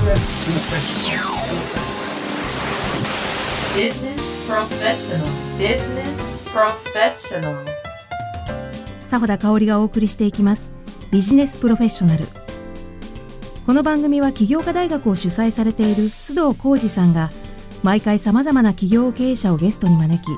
[0.00, 0.16] Business
[4.48, 5.28] Professional.
[5.58, 7.66] Business Professional.
[9.10, 10.70] 佐田香織がお送りしていきます。
[11.10, 12.24] ビジネスプロフェッショナル
[13.66, 17.28] この番組は起業家大学を主催されている須藤浩二さんが
[17.82, 20.28] 毎回さまざまな企業経営者をゲストに招き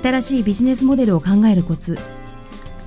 [0.00, 1.98] 新しいビジネスモデルを考えるコツ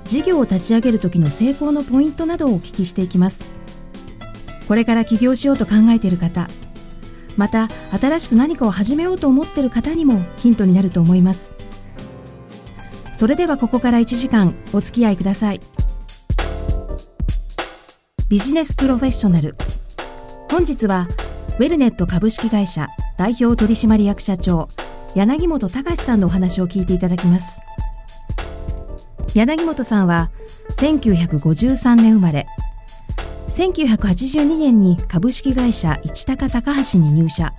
[0.06, 3.51] 事業を立ち上げる時の成功のポイントなどをお聞きしていきます。
[4.72, 6.48] これから起業しようと考えている方
[7.36, 11.54] また新しく何かを始めようと思っている方にもヒントになると思います。
[13.14, 15.60] それではここから1時間お付き合いください。
[18.30, 19.58] ビジネスプロフェッショナル。
[20.50, 21.06] 本日は
[21.60, 24.70] ウェルネット株式会社代表取締役社長
[25.16, 27.60] 柳本隆さんのお話を聞いていただきます。
[29.36, 30.32] 柳本さんは
[30.78, 32.48] 1953年生まれ。
[33.52, 37.54] 1982年に株式会社市高高橋に入社。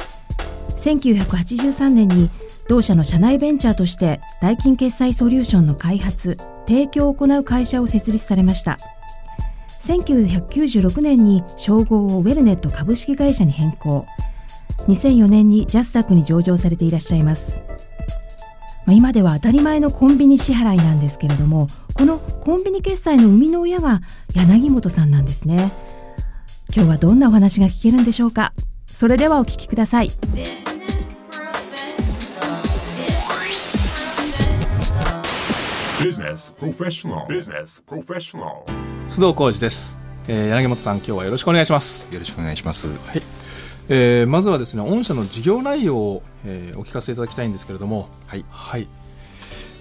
[0.75, 2.30] 1983年に
[2.67, 8.78] 同社の社内ベンチャーとして代金決済ソリューションの開発提供を行う会社を設立されました。
[9.83, 14.06] 1996年に称号をウェルネット株式会社に変更。
[14.89, 17.62] 2004年にジャスダックに上場されていらっしゃいます。
[18.86, 24.00] まあ、今では当たり前のコンビニ支払いなんですけれどもこのコンビニ決済の生みの親が
[24.34, 25.72] 柳本さんなんですね。
[26.74, 28.55] 今日はどんなお話が聞けるんでしょうか。
[28.86, 30.11] それではお聞きください。
[39.06, 43.42] 須藤浩二です、えー柳本さん今日はよろしくお願いします、よろしくお願いします。
[43.88, 48.44] えーまずはですね御社の事業内容を、えーお聞かせいただきたいんですけれどもはい。
[48.50, 48.86] はい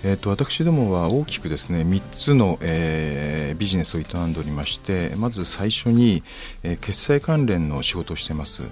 [0.03, 6.23] えっ、と私どもは大きくですね3つの、えービジネスを営んでおりまして、まず最初に、
[6.63, 8.63] えー決済関連の仕事をしています。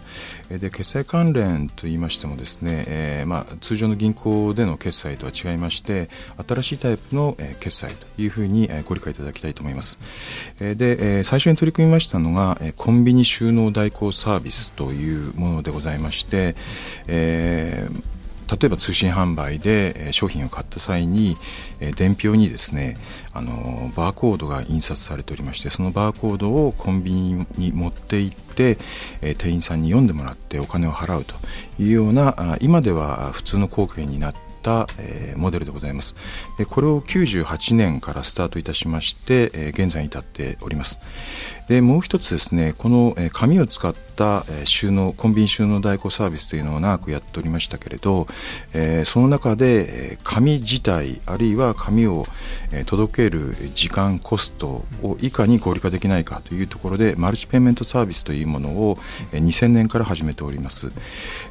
[0.49, 6.09] えで決済関連と言いましてもですね、えーまあ通常の銀行での決済とは違いまして、
[6.47, 9.99] 新しいタイプの、えー決済というふうに、えーご理解いただきたいと思います。
[10.59, 16.55] えーで、えー最初に取り組みましたのが、えーコンビニ収納代行サービスというものでございまして、
[17.07, 18.18] えー
[18.49, 21.35] 例えば通信販売で商品を買った際に
[21.95, 22.97] 伝票にですね
[23.33, 23.51] あの
[23.95, 28.77] バーコードが印刷されておりましてそのバーコードをコンビニに持って行って
[29.19, 31.35] 店員さんに読んでもらってお金を払うと
[31.79, 34.48] いうような今では普通の光景になった
[34.99, 36.15] えーモデルでございます。
[36.57, 40.99] でこれを98年からスタートいたしましてえー現在に至っております。
[41.69, 48.27] でもう一つですねこのえ紙を使ったえ収納コンビニ収納代行サービスというのを長くやっておりましたけれど、
[48.73, 52.25] えーその中でえ紙自体あるいは紙を
[52.71, 58.97] え届ける時間コストをいかに合理化できないかというところでマルチペイメントサービスというものを
[59.31, 60.91] え2000年から始めております。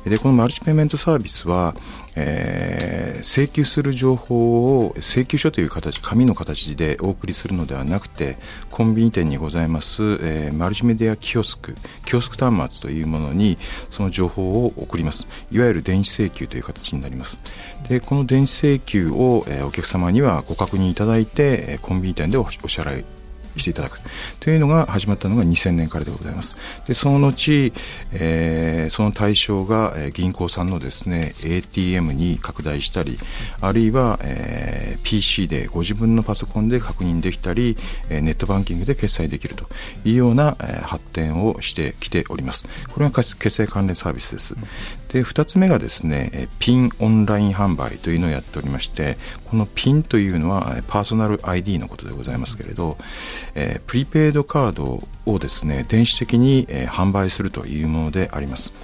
[0.05, 1.75] でこのマルチペイメントサービスは、
[2.19, 8.37] えー請求する情報を請求書という形紙の形でお送りするのではなくて
[8.71, 11.75] コンビニ店にございます、えーマルチメディアキオスク
[12.05, 13.59] キオスク端末というものに
[13.91, 15.27] その情報を送ります。
[15.51, 17.39] いわゆる電子請求という形になります。
[17.89, 23.18] でこの電子請求を、えーお客様にはご確認いただいてコンビニ店でおお支払い
[23.59, 24.01] していただく。
[24.41, 26.57] というのが始まったのが2000年からでございます。
[26.87, 27.73] でその後、
[28.13, 33.19] えーその対象がえ銀行さんのですね ATM に拡大したり
[33.61, 37.77] あるいは、えー PC でご自分のパソコンで確認できたり
[38.11, 39.67] えネットバンキングで決済できると
[40.05, 42.67] いうような、え発展をしてきております。
[42.93, 44.55] これが決決済関連サービスです。
[45.09, 52.99] で2つ目がですねピンオンライン販売というのをやっておりましてこのピンというのはパーソナル ID のことでございますけれど、
[53.55, 58.75] えプリペイドカードをですね電子的に、え販売するというものであります。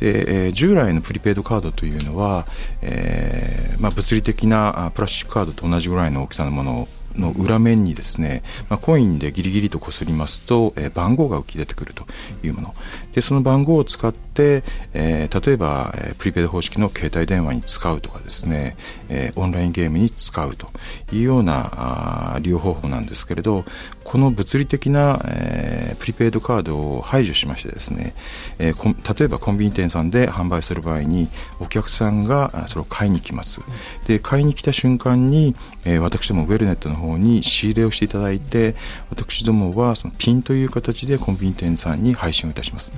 [0.00, 2.46] で、え従来のプリペイドカードというのは、
[2.82, 12.06] えーまあ、物理的なプラスチックカードと同じぐらいの大きさのものの裏面にですね、まあ、コインでギリギリとこすりますと、えー番号が浮き出てくると
[12.42, 12.74] いうもの。
[13.16, 18.76] でその番号を使って、えー例えば、えプリペイド方式の携帯電話に使うとかですね、
[19.08, 20.68] えーオンラインゲームに使うと
[21.12, 23.64] いうような利用方法なんですけれど
[24.04, 28.14] この物理的な、えープリペイドカードを排除しましてですね、
[28.58, 31.28] えー例えばコンビニ店さんで販売する場合に
[31.58, 33.62] お客さんがそれを買いに来ます。
[34.06, 38.74] で買いに来た瞬間に、え私どもウェルネットの方に仕入れをしていただいて
[39.08, 42.92] 私どもはそのピンという形でコンビニ店さんに配信をいたします。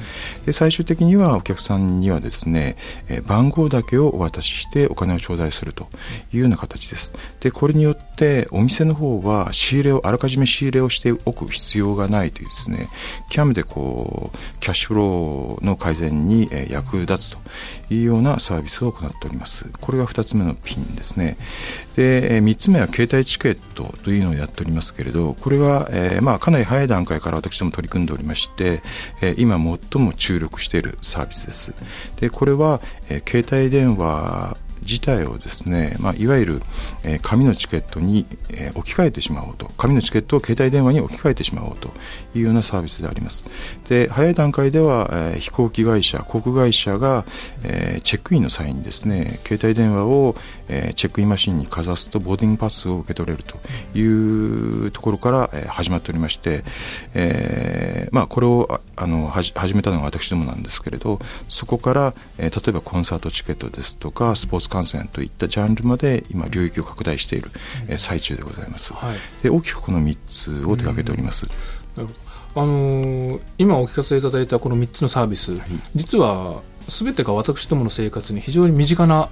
[0.46, 2.76] で最終的にはお客さんにはですね、
[3.08, 5.88] え番号だけをお渡ししてお金を頂戴すると
[6.32, 7.12] いうような形です。
[7.40, 12.88] でこれによってお店の方は仕入れをあらかじめ仕入れをしておく必要がないというですね
[13.31, 17.38] 極めてこうキャッシュフローの改善に役立つと
[17.90, 19.70] いうようなサービスを行っております。
[19.81, 21.37] これが2つ目のピンですね。
[21.96, 28.82] で3つ目は携帯チケットというのをやっておりますけれどこれは、えーまあ、かなり早い段階から私ども取り組んでおりまして、
[29.23, 31.75] え今最も注力しているサービスです。
[32.17, 36.62] でこれは、えー携帯電話自体をですね、まあ、いわゆる、
[37.04, 41.88] え紙のチケットに、え置き換えてしまおうと紙のチケットを携帯電話に置き換えてしまおうと
[42.34, 43.46] いうようなサービスであります。
[43.88, 47.25] で早い段階では、え飛行機会社航空会社が、
[47.62, 50.36] えチェックインの際にですね携帯電話を、
[50.69, 53.58] えチェックインマシンにかざすとボーディングパスを受け取れると
[53.98, 56.64] いうところから、え始まっておりまして、
[57.14, 67.50] えまあ、これをあの始めたのが私どもなんですけれどそこから、え例えばコンサートチケットですとかスポーツ観戦といったジャンルまで今領域を拡大している、
[67.88, 69.17] えー最中でございます、はい。
[69.43, 71.47] で大きくこの3つを手掛けております、
[71.97, 72.12] なるほ
[72.55, 75.53] どあのー今お聞かせいただいたこの3つのサービス、
[75.94, 79.29] 実は全てが私どもの生活に非常に身近な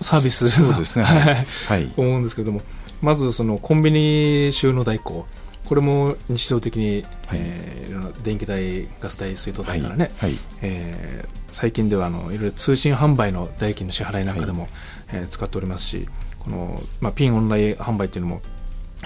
[0.00, 1.04] サービスそうですね。
[1.04, 1.92] はい、 はい。
[1.96, 2.62] 思うんですけれども
[3.02, 5.26] まずそのコンビニ収納代行。
[5.66, 10.36] これも日常的に、えーいろんな電気代ガス代水道代からね、はい。
[10.62, 14.68] えー最近ではあのいろいろ通信販売の代金の支払いなんかでも、
[15.12, 16.08] えー使っておりますし
[16.38, 18.42] この、まあ、ピンオンライン販売っていうのも、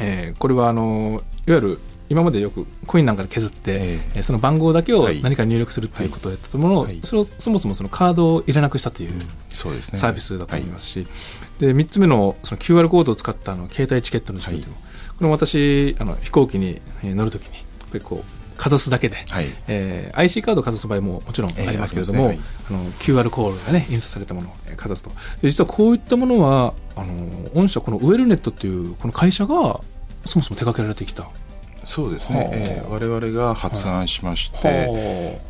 [0.01, 1.79] えーこれはあのいわゆる
[2.11, 3.79] 今までよくコインなんかで削って、ええ。
[4.17, 5.23] えーその番号だけをはい。
[5.23, 7.01] 何か入力するということをやったものを、はい。
[7.03, 9.11] それをそもそもそのカードを入れなくしたという
[9.49, 11.07] サービスだと思いますし、
[11.59, 19.47] で3つ目のその QR コードを使ったあの携帯チケットの仕組みというのも、これも私あの飛行機にえー乗るときにこうかざすだけで、はい。
[19.69, 22.39] えー IC カードをかざす場合ももちろんありますけれども、ええ
[22.71, 25.11] あの QR コードがね印刷されたものをえーかざすと。
[25.41, 27.15] で実はこういったものはあの
[27.55, 29.81] 御社このウェルネットっていうこの会社が
[30.25, 31.29] そもそも手掛けられてきた。
[31.87, 32.49] そうですね、はあ。
[32.53, 34.73] えー我々が発案しまして、は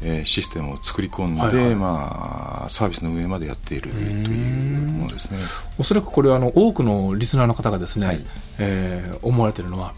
[0.02, 5.38] えーシステムを作り込んで、はいはいまあ、サービスの上までやっているというものですね。
[5.78, 8.20] おそらくこれはあの多くのリスナーの方がですね、はい。
[8.58, 9.94] えー思われているのは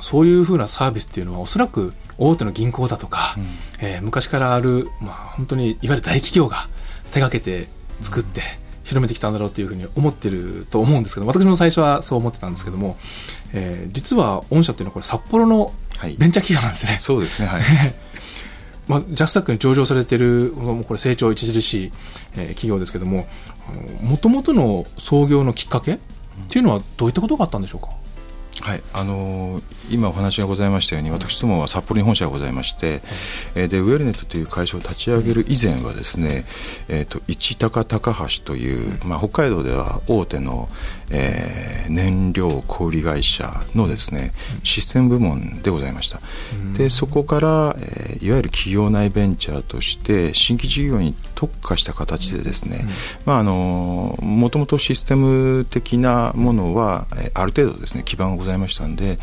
[0.00, 3.36] そういうふうなサービスっていうのはおそらく大手の銀行だとか、
[3.80, 6.68] えー昔からある、まあ、本当にいわゆる大企業が
[7.12, 7.68] 手がけて
[8.00, 8.42] 作って
[8.84, 12.96] 広めてきたんだろうというふうに思ってると思うんですけど私も最初はそう思ってたんですけども、
[13.52, 16.98] えー実は御社っていうのはこれ札幌のはいベンチャー企業なんですね。
[16.98, 17.62] そうですね、はい。
[18.86, 21.92] まあ、ジャスタックに上場されているこれ成長著しい、
[22.36, 23.26] えー企業ですけども
[24.02, 25.98] もともとの創業のきっかけっ
[26.48, 27.88] ていうのはどういったことがあったんでしょうか、
[28.62, 33.00] はいあのー今お話がございましたように私どもは札幌に本社がございまして、
[33.54, 36.44] えーでウェルネットという会社を立ち上げる以前はですね、
[36.88, 40.68] えー、と市高高橋という、まあ、北海道では大手の、
[41.10, 44.32] えー燃料小売会社のですね
[44.64, 46.18] システム部門でございました、
[46.76, 52.80] でそこから、えーいわゆる企業内ベンチャーとして新規事業に特化した形でですね、
[53.24, 59.18] まああのもともとシステム的なものは、えーある程度ですね基盤がございましたんで、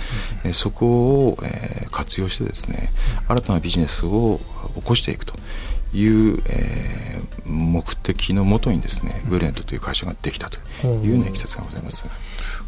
[0.45, 2.89] えーそこを、えー活用してですね
[3.27, 4.39] 新たなビジネスを
[4.75, 5.33] 起こしていくと
[5.93, 7.03] いう、えー
[7.45, 10.57] 目的のもとにですね、ブレントという会社ができたと
[10.87, 12.05] いうようないきさつがございます。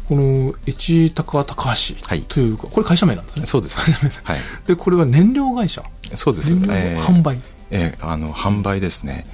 [0.08, 3.78] この市高高橋はいというか、これ会社名なんですねそうです。
[4.24, 4.38] はい。
[4.66, 5.82] でこれは燃料会社
[6.14, 6.52] そうです。
[6.52, 7.40] えー販売、
[7.70, 9.26] えーあの販売ですね。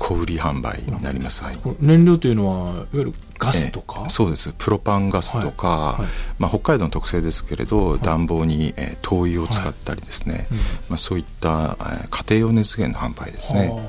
[0.00, 1.44] 小売販売になります。
[1.44, 1.58] はい。
[1.78, 4.52] 燃料というのはいわゆるガスとか、えーそうです。
[4.56, 6.02] プロパンガスとか、はい。
[6.02, 6.10] はい。
[6.38, 10.48] まあ、北海道の特性ですけれど、暖房に、えー灯油を使ったりですね、
[10.88, 13.82] まあ、そういった、えー家庭用熱源の販売ですね、はあ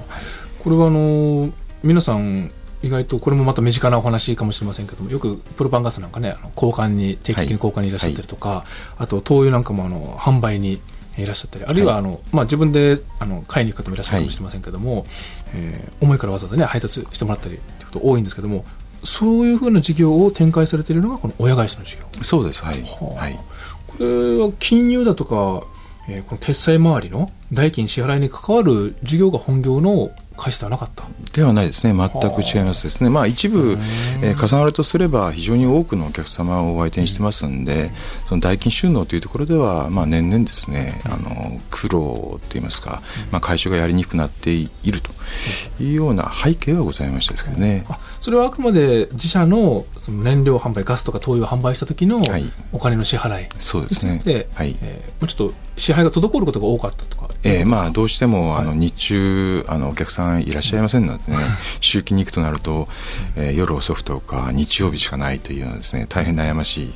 [0.64, 1.50] これはあの
[1.84, 2.52] 皆さん
[2.84, 8.64] 意外とこれもまた身近なお話かもしれませんけどもよくプロパンガスなんかねあの交換に定期的に交換にいらっしゃったりとか、
[8.98, 10.80] あと灯油なんかもあの販売に
[11.18, 15.06] いらっしゃったりあるいはあの、まあ、自分であの買いに行く方もいらっしゃるかもしれませんけども、
[15.54, 18.66] えー重いからわざわざね配達してもらったりってこと多いんですけども
[19.04, 22.04] そういうふうな事業を展開されているのがこの親会社の事業。
[22.24, 22.64] そうです。
[22.64, 23.22] はい、はあ。
[23.22, 23.40] はい、
[23.88, 25.64] これは金融だとか、
[26.10, 30.12] えーこの決済周りの代金支払いに関わる事業が本業の
[30.42, 31.06] 会社ではなかった。
[31.34, 31.94] ではないですね。
[31.94, 33.78] 全く違いますですね、まあ、一部、
[34.22, 37.92] えー重なるとすれば非常に多くのお客様をお相手にしてますんで、
[38.28, 45.12] その代金収納というところでは、まあ、年々ですね、あの苦労といいますか、まあ、回収がやりにくくなっていると
[45.84, 47.86] いうような背景はございましたですけどね。
[47.90, 52.44] あそれはあくまで自社のその燃料販売ガスとか灯油を販売した時のはい。
[52.72, 54.22] お金の支払いそうですね。
[54.26, 54.76] で、はい。
[54.82, 61.38] えーもうちょっと支払いが滞ることが多かったとかえーまあ、どうしてもあの日中あのお客さんいらっしゃいませんのでね、
[61.80, 62.88] 周期に行くとなると、
[63.36, 66.94] えー、夜遅くとか日曜日しかないというようなですね大変悩ましい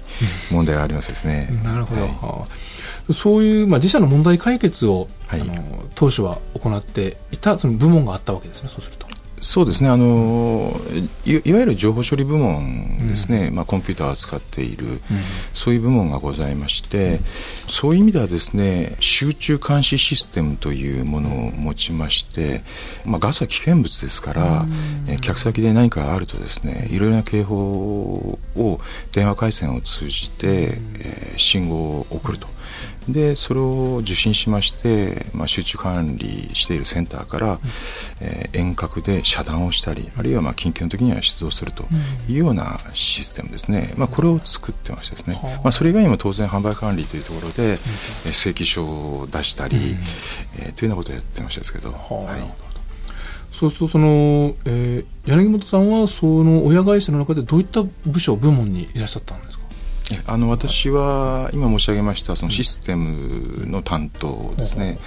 [0.53, 1.49] 問題がありますですね。
[1.63, 2.09] なるほど、はい。
[2.11, 5.41] はあそういう、まあ、自社の問題解決を、はい。
[5.41, 5.53] あの
[5.95, 9.07] 当初は行っていたその部門があったわけですねそうすると。
[9.41, 9.89] そうですね。
[9.89, 10.71] あの
[11.25, 14.85] いいわゆる情報処理部門ですね、まあ、コンピューターを扱っている、
[15.53, 17.19] そういう部門がございまして、
[17.67, 22.63] そういう意味ではですね集中監視システムというものを持ちまして、
[23.05, 24.65] まあ、ガスは危険物ですから、
[25.07, 28.79] えー客先で何かあるとですねいろいろな警報を
[29.11, 32.54] 電話回線を通じて、えー信号を送ると。
[33.07, 37.59] でそれを受信しまして、まあ、集中管理しているセンターから、
[38.21, 41.83] えー遠隔で遮断をしたりあるいはまあ緊急の時には出動すると
[42.29, 47.77] いうようなシステムですね、まあ、これを作ってましてですね、まあ、それ以外にも当然販売管理というところで、えー
[48.33, 49.75] 請求書を出したり、
[50.59, 51.95] えーというようなことをやってましたですけど、は
[52.37, 52.65] い。
[53.51, 59.54] そうするとその、えー柳本さんはその親会社の中でどういった部署部門にいらっしゃったんです
[60.27, 64.99] あの私は今申し上げましたそのシステムの担当ですね、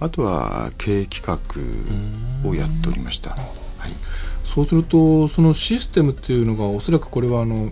[0.00, 3.30] あとは経営企画をやっておりました。
[3.30, 3.40] はい。
[4.44, 7.70] そうするとそのシステムっていうのがおそらくこれはあの、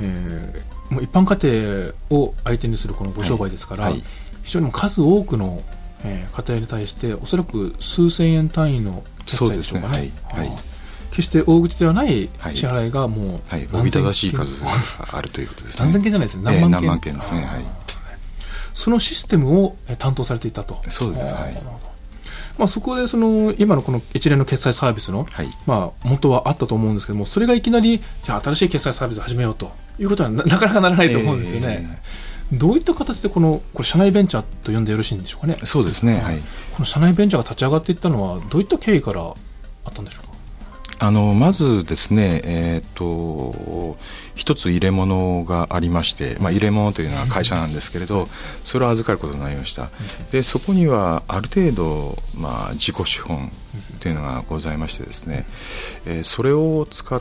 [0.00, 3.92] えーもう一般家庭を相手にするこのご商売ですから、はい。
[3.94, 4.02] はい
[4.42, 5.62] 非常に数多くの、
[6.04, 9.94] えー家庭に対しておそらく数千円単位の決済でしょうかね。
[9.94, 10.38] そうですね。
[10.38, 10.48] はい。
[10.48, 10.56] はい
[11.12, 12.56] 決して大口ではないはい。
[12.56, 14.70] 支払いがもうはい、おびただしい件数が
[15.18, 15.84] あるということですね。
[15.84, 17.42] 何千件じゃないですねええ何万件,、ですね。
[17.42, 17.64] はい。
[18.74, 20.78] そのシステムをえー担当されていたと。
[20.88, 21.34] そうです。
[21.34, 21.62] はい。
[22.58, 25.48] まあ、そこでその今のこの一連の決済サービスの、はい。
[25.66, 29.70] まあ、元はあったと思うんですけどもそれがいきなりじゃあ新しい決済サービスを始めようと。
[29.98, 32.00] いうことはななかなかならないと思うんですよね、
[32.50, 35.58] どういった形でこのこれ社内ベンチャーと呼んでよろしいんでしょうかね。
[35.64, 36.18] そうですね。
[36.20, 36.38] はい。
[36.72, 39.30] この社内ベンチャーが立ち上がっていったのはどういった経緯からあ
[39.90, 40.31] ったんでしょうか？
[41.02, 43.96] あのまずですね、えっ、と
[44.36, 48.28] 一つ入れ物がありまして、まあ入れ物というのは会社なんですけれど、
[48.62, 49.90] それを預かることになりました。
[50.30, 53.50] でそこにはある程度まあ自己資本
[53.98, 55.44] というのがございましてですね、
[56.06, 57.20] えーそれを使っ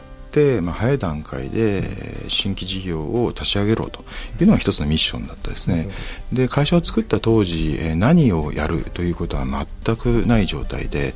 [0.62, 4.04] まあ早い段階でえー新規事業を立ち上げろと
[4.40, 5.90] いうのが一つのミッションだったですね。
[6.32, 11.14] で会社を作った当時、えー何をやるということは全くない状態で、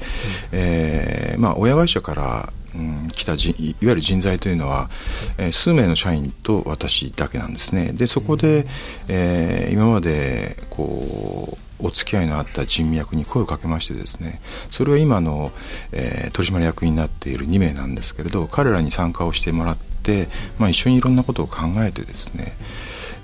[0.51, 4.89] えーまあ、親会社から、うん、来たじいいわゆる人材というのは、
[5.38, 7.91] えー数名の社員と私だけなんですね。
[7.93, 8.65] でそこで、
[9.07, 14.39] えー今までこうお付き合いのあった人脈に声をかけましてですね
[14.72, 15.51] それは今の、
[15.91, 20.27] えー取締役になっている2名なんですけれど彼らに参加をしてもらって、
[20.60, 22.53] まあ、一緒にいろんなことを考えてですね、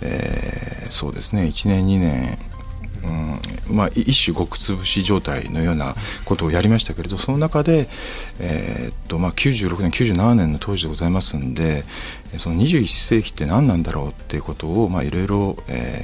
[0.01, 2.37] えーそうですね1年2年
[3.03, 7.87] うんまあ、一種極潰し状態のようなことをやりましたけれどその中で、
[8.39, 11.83] えーっとまあ、96年97年の当時でございますんで
[12.37, 15.57] その21世紀って何なんだろうっていうことをまあいろいろ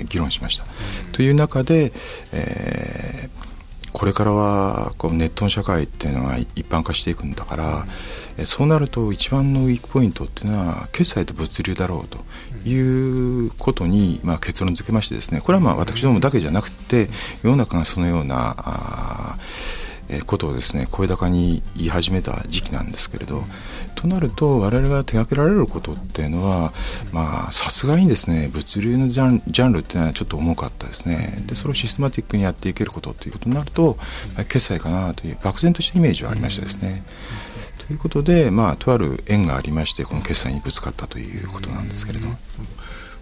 [0.08, 0.66] 議論しました。
[1.14, 1.92] という中で、
[2.32, 3.48] えー
[3.98, 12.20] これからはこうネットの社会っていうのが一般化していくんだから、そうなると一番のウィークポイントっていうのは決済と物流だろうと
[12.68, 17.08] いうことに、まあ、結論付けましてですねこれはまあ私どもだけじゃなくて
[17.44, 19.38] 世の中がそのようなあ
[20.26, 23.44] ことをですね声高に言い始めた時期なんですけれど、
[23.96, 26.72] となると我々が手掛けられることっていうのは
[27.12, 33.98] まあさすがにですね物流のジャンジャンルっていうのはちょっと重かったですねでそれをシステマティックにやっていけることということになると、
[34.48, 37.04] 決済かなという漠然としたイメージはありましたですね。
[37.88, 42.28] ということで、まあ、とある縁がありましてこの決済にぶつかったということなんですけれど、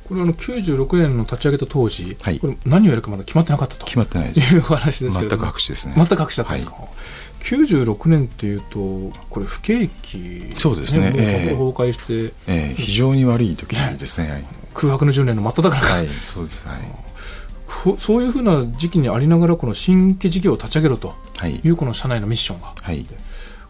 [0.07, 2.39] これあの96年の立ち上げた当時、はい。
[2.39, 3.85] これ何をやるかまだ決まってなかったと。
[3.85, 4.55] 決まってないです。
[4.55, 5.93] いうお話ですけれど全もく白紙ですね。
[5.95, 6.75] 全く白紙だったんですか、
[7.41, 11.13] 96年っていうとこれ不景気そうですね。
[11.15, 11.55] ええ。
[11.55, 12.33] 崩壊して。
[12.47, 14.31] えー非常に悪い時ですね。
[14.31, 16.67] はい、空白の10年の真っ只中、はい、そうです。
[16.67, 16.77] はい、
[17.67, 21.59] ふそういうふうな時期にありながらこの新規事業を立ち上げろとはい。
[21.63, 22.73] いうこの社内のミッションが。
[22.81, 23.05] はい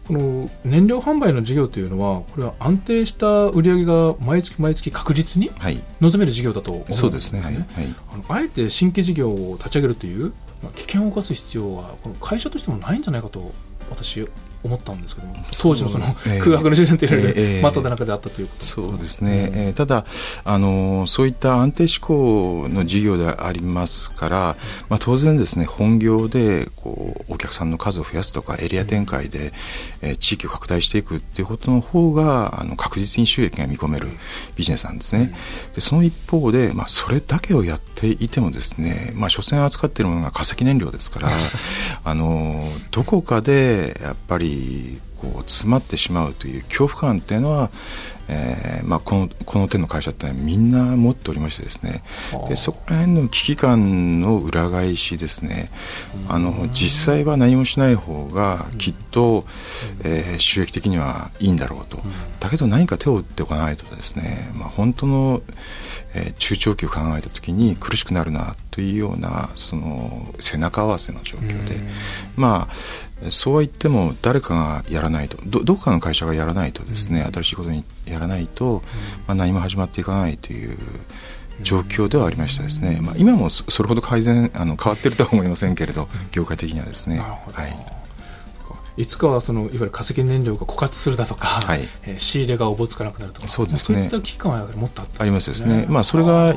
[0.06, 5.78] この燃料販売の事業というのはこれは安定した売り上げが毎月毎月確実にはい。
[6.00, 7.00] 望める事業だと思うんですね。
[7.00, 7.40] そうですね。
[7.40, 7.64] はい、はい。
[8.12, 10.32] あのあえて新規事業を立ち上げるという、
[10.62, 13.52] まあ、危険を冒す必要はこの会社としてもないんじゃないかと
[13.90, 14.28] 私
[14.66, 16.04] 思思ったんですけども当時のその
[16.38, 18.64] 空白の10年というので真っただ中であったということ。
[18.64, 20.04] そうですね、えー、ただ
[20.44, 24.56] あのそういった安定志向の事業でありますから、
[24.88, 29.52] まあ、当然ですね本業でこうお客さんの数を増やすとかエリア展開で、
[30.02, 34.08] えー、地域を拡大していくっていうことの方があの確実に収益が見込める
[34.56, 35.34] ビジネスなんですね。
[35.74, 41.28] でその一方で、まあ、それだけをやっていてもですね、まあ、所詮扱っているものが化石燃料ですから
[42.04, 44.55] あのどこかでやっぱり
[45.20, 47.70] こう詰まってしまうという恐怖感っていうのは、
[48.28, 52.02] えーまあ、このこの手の会社ってみんな持っておりましてですね。
[52.48, 55.70] でそこら辺の危機感の裏返しですね。
[56.28, 59.46] あの実際は何もしない方がきっと、
[60.04, 62.02] えー、収益的にはいいんだろうと。
[62.40, 65.42] だけど何か手を打っておかないとですね、まあ、本当の、
[66.14, 71.80] えー、中長期を考えた時に苦しくなるなというようなその背中合わせの状況で。
[72.36, 72.74] まあ
[73.30, 78.82] そうは言っても誰かがやらないとどどこかの会社がやらないとですね新しいことにやらないと、
[79.26, 80.76] まあ、何も始まっていかないという
[81.62, 87.18] 状況ではありましたですね、まあ、今もそれほど改善あの変わっているとは思いませんけれど業界的にはですね。
[87.18, 87.96] はい。
[88.98, 91.80] いつかはそのいわゆる化石燃料が枯渇するだとか、はい。
[92.04, 93.98] えー、仕入れがおぼつかなくなるとかそうですね。
[93.98, 96.54] そういった危機感はもっとあった、ね、ありますですね、まあ、それが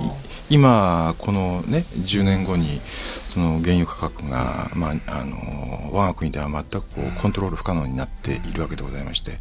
[0.49, 2.79] 今このね10年後に
[3.29, 9.37] その原油価格が、まあ、あの我が国では全くこうコントロール不可能になっているわけでございまして。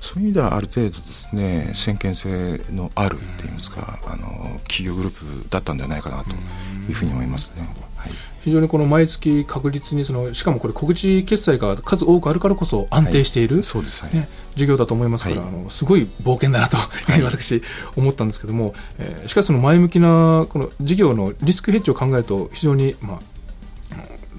[0.00, 7.66] そういう意味ではある程度ですね先見性のあるっていいますかあの企業グループだったんではないかなというふうに思いますね。
[8.04, 14.02] はい、非常にこの毎月確実にそのしかもこれ小口決済が数多くあるからこそ安定している、はい、そうです。
[14.12, 16.76] ね、事業だと思いますから、はい、あのすごい冒険だなと
[17.24, 17.62] 私
[17.96, 23.18] 思ったんですけども、えー、しかしその前向きなこの事業のリスクヘッジを考えると非常にまあ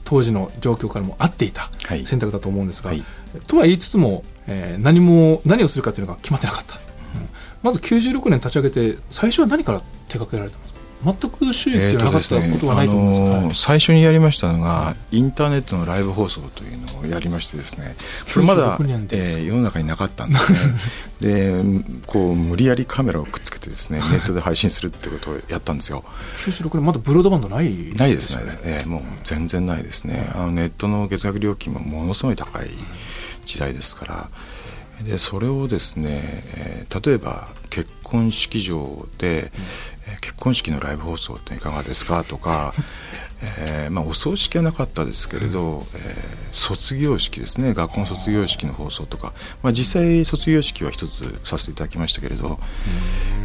[0.03, 1.71] 当時の状況からも合っていた
[2.05, 2.91] 選択だと思うんですが、
[3.47, 6.81] とは言いつつも、えー、何も何をするかというのが決まってなかった、うん、
[7.63, 10.74] まず96年立ち上げて最初は何から手掛けられたんですか？
[11.03, 17.95] 全く収益がなかったことはないと思うんです、ね、最初にやりましたのがインターネットのライブ放送というのをやりましてですね
[18.33, 20.57] これまだ、えー、世の中になかったんですね。
[21.21, 21.63] で
[22.07, 26.03] こう無理やりカメラをくっつけてですねネットで配信するってことをやったんですよ。
[26.37, 30.29] 96年まだブロードバンドない、ね、ないですね、えー、もう全然ないですね。
[30.35, 32.69] あのネットの月額料金もものすごい高い
[33.45, 34.29] 時代ですから。
[35.03, 36.21] でそれをですね、
[36.55, 39.51] えー、例えば結婚式場で、
[40.09, 42.73] うん、結婚式のライブ放送っていかがですかとか、
[43.41, 47.73] えーまあ、お葬式はなかったですけれど、えー、卒業式ですね。
[47.73, 52.59] 学校の卒業式の放送とか、まあ、実際卒業式は一つさせていただきましたけれど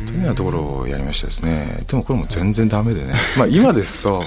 [0.06, 1.84] というようなところをやりましたですね。
[1.88, 4.24] でもこれも全然ダメでね、 まあ、今ですと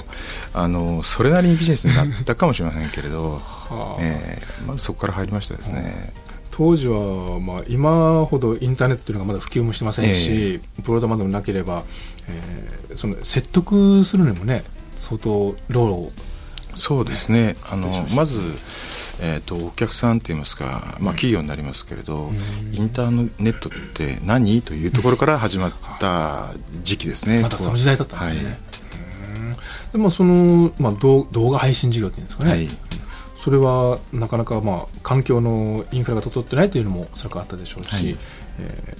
[0.52, 3.40] あのそれなりにビジネスになったかもしれませんけれど、
[4.00, 6.12] えー、まずそこから入りましたですね。
[6.56, 11.82] 当時は、まあ、今ほどインターネットというのがまだ普及もしてませんし、えー、ブロードバンドもなければ、
[12.28, 14.62] えー、その説得するのもね
[14.96, 16.12] 相当労力
[16.76, 18.40] そうですね、あのまず、
[19.20, 22.34] えーと、お客さんといいますか、まあ、企業になりますけれど、うん、
[22.74, 24.60] インターネットって何？
[24.62, 27.42] というところから始まった時期ですね。
[27.42, 28.50] またその時代だったんですね。
[28.50, 28.58] はい、
[29.92, 32.68] でもその、まあ、動画配信事業っていうんですかね、はい、
[33.44, 38.16] それはなかなかまあ環境のインフラが整ってないというのもおそらくあったでしょうし、はい、
[38.60, 38.96] え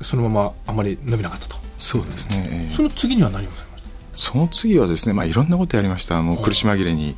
[0.00, 1.56] ー、そのままあまり伸びなかったと。
[1.78, 3.88] そうですね、えー、その次には何をされました？
[4.14, 6.20] その次はですね、まあ、いろんなことやりました。
[6.20, 7.16] もう苦し紛れに、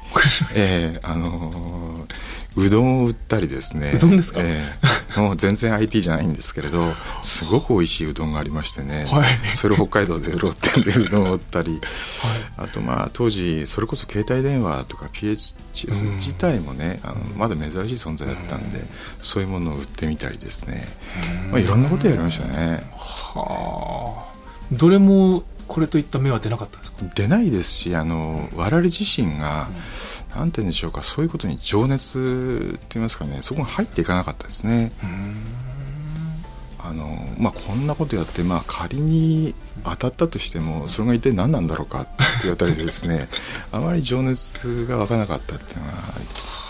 [0.55, 2.15] えー、あのー
[2.57, 3.93] うどんを売ったりですね。
[3.95, 9.25] うどんですか、えー、もう全然 IT じゃないんですけれど すごく美味しいうどんがありましてね、はい、
[9.57, 11.81] それを北海道で売ろうってんでうどんを売ったり、はい、
[12.57, 18.85] あとまあ当時それこそ携帯電話とか PHS 自体もね、あのまだ珍しい存在だったんで、
[19.21, 20.87] そういうものを売ってみたりですね、
[21.51, 22.83] まあ、いろんなことやりましたね。
[22.93, 24.31] はあ。
[24.73, 27.07] どれもこれといった目は出なかったですか？
[27.15, 29.69] 出ないですしあの我々自身が、
[30.33, 34.91] うん、なんて言うんでしょうかそういうことに情熱って言いますかねそこが入っていかなかったですね。
[36.83, 37.07] あの
[37.39, 39.55] まあ、こんなことやって、まあ、仮に
[39.85, 42.11] 当たったとしてもそれが一体何なんだろうかって
[42.45, 43.29] 言われたりですね
[43.71, 45.93] あまり情熱が湧かなかったっていうのが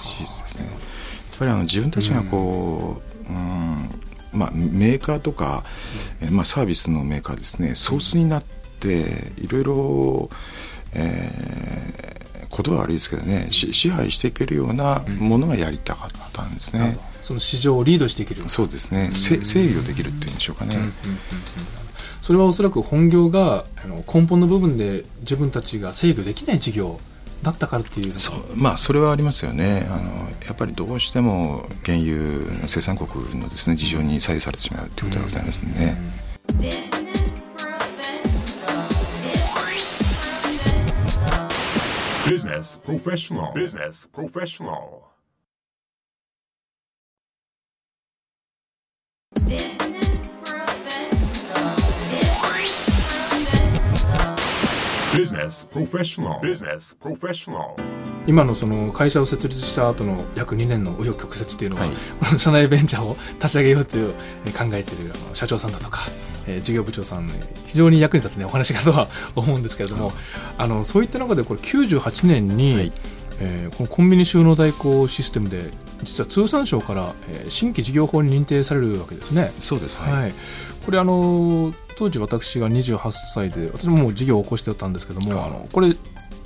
[0.03, 0.65] 事実ですね。
[0.65, 4.01] やっぱりあの自分たちがこう、うん、うん
[4.33, 5.65] まあ、メーカーとか、
[6.31, 10.31] まあ、サービスのメーカーですねソースになってっていろいろ、
[10.95, 16.99] えー、言葉は悪いですけどね支配していけるようなものがやりたかったんですね。
[17.21, 20.75] その市場をリードしていけるそうですね、制御できるっていうんでしょうかね。
[22.23, 26.99] それはおそらく本業があの根本の部分で自分たちが制御できない事業
[27.43, 29.87] だったからっていうそうまあそれはありますよね。
[29.91, 32.17] あのやっぱりどうしても原油
[32.61, 37.00] の生産国のですね事情に左右されてしまうということでございますね。
[42.31, 43.53] Business Professional.
[43.53, 45.10] Business Professional.
[55.21, 56.41] Business Professional.
[56.41, 57.75] Business Professional.
[58.27, 64.15] 今のその会社を設立した後の約2年の紆余曲折っていうのは、はいこの社内ベンチャーを立ち上げようという
[64.47, 66.01] えー考えている社長さんだとか、
[66.47, 67.29] えー事業部長さん
[67.67, 70.13] 非常に役に立つねお話かとは思うんですけれども、
[70.57, 72.93] あのそういった中でこれ98年に、はい
[73.41, 75.71] えーこのコンビニ収納代行システムで
[76.03, 79.53] 実は通産省から、えー新規事業法に認定されるわけですね。
[79.61, 80.33] そうですはいはい。
[80.85, 85.95] これあの当時私が28歳で私ももう事業を起こしてたんですけどもああのこれ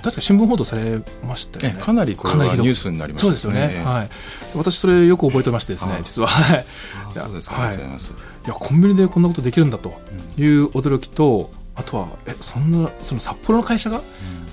[0.01, 1.79] 確か新聞報道されましたよね。
[1.79, 3.69] えかなりこれはニュースになりましたそうですよね。
[3.73, 4.09] ええはい。
[4.55, 6.29] 私それよく覚えてましてですねあ、実は。
[6.29, 8.13] そうですか、はいありがとうございます。
[8.45, 9.93] いやコンビニでこんなことできるんだと
[10.37, 14.01] いう驚きと、あとはえそんなその札幌の会社が、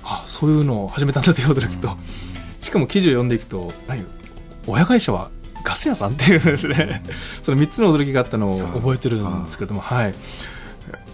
[0.04, 1.96] あそういうのを始めたんだという驚きと、
[2.62, 4.04] しかも記事を読んでいくと何
[4.66, 5.30] 親会社は
[5.64, 7.02] ガス屋さんっていうですね、
[7.40, 10.14] その3つの驚きがあったのを覚えてるんですけれども、はい。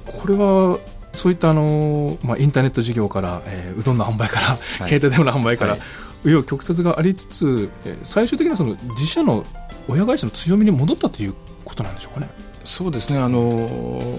[0.06, 0.78] これは
[1.12, 4.88] そういったあの、まあ、インターネット事業から、えーうどんの販売から、い。
[4.88, 5.80] 携帯電話の販売から、はい。
[6.24, 9.44] 紆余曲折がありつつ、えー最終的にはその自社の
[9.88, 11.34] 親会社の強みに戻ったという
[11.64, 12.30] ことなんでしょうかね。
[12.64, 13.18] そうですね。
[13.18, 14.18] あの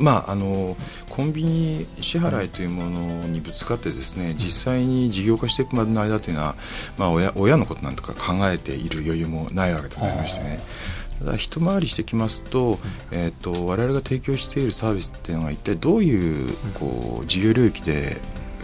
[0.00, 0.76] まああの
[1.08, 6.54] コンビニ支払いというものにぶつかってですね実際に事業化していくまでの間というのは、
[6.98, 10.60] まあ、親親のことなんとか考えている余裕もないわけでございましてね。
[11.20, 12.78] ただ一回りしてきますと,、
[13.12, 18.16] えー、と我々が提供しているサービスっていうのが一体どういうこう事業領域で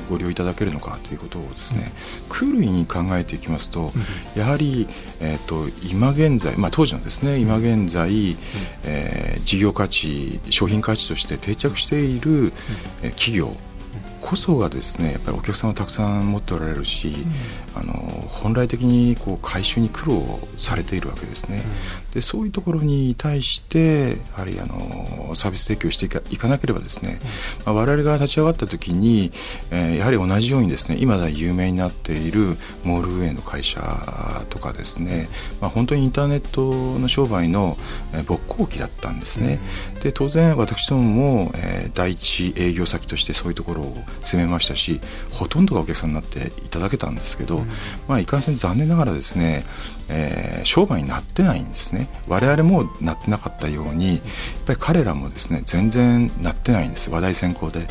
[0.08, 1.90] ご利用いただけるのかということをですね、
[2.28, 3.90] クールに考えていきますと、
[4.36, 4.86] やはり、
[5.20, 8.36] えー、と今現在、まあ、当時のですね今現在、
[8.84, 12.52] えー事業価値商品価値として定着している、
[13.02, 13.54] えー企業
[14.20, 17.14] こそがですねやっぱりお客さんをたくさん持っておられるし、
[17.76, 21.62] あの本来的にこう回収に苦労されているわけですね、
[22.16, 27.20] でそういうところに対してやはりあのサービス提供していかいかなければですね、
[27.66, 29.32] まあ、我々が立ち上がった時に、
[29.70, 33.80] えーやはり同じようにですね今だ有名になっているモール運営の会社
[34.48, 35.28] とかですね、
[35.60, 37.76] まあ、本当にインターネットの商売の、
[38.14, 39.60] えー勃興期だったんですね、
[40.02, 45.00] で当然私どもも、えー第一営業先としてそういうところを攻めましたし
[45.32, 47.60] ほとんどがお客さんになっていただけたんですけど、
[48.08, 49.64] まあ、いかんせん残念ながらですね、
[50.08, 52.08] えー商売になってないんですね。
[52.26, 54.20] 我々もなってなかったようにやっ
[54.66, 57.08] ぱり彼らもですね全然なってないんです。
[57.08, 57.86] 話題先行で。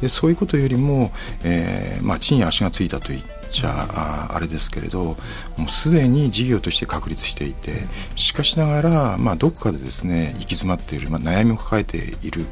[0.00, 1.10] でそういうことよりも、
[1.42, 5.16] えーまあ、地に足がついたといっちゃああれですけれど
[5.56, 7.72] もうすでに事業として確立していて
[8.14, 12.46] しかしながら、まあ、どこかでですね行き詰まっている、まあ、悩みを抱えている、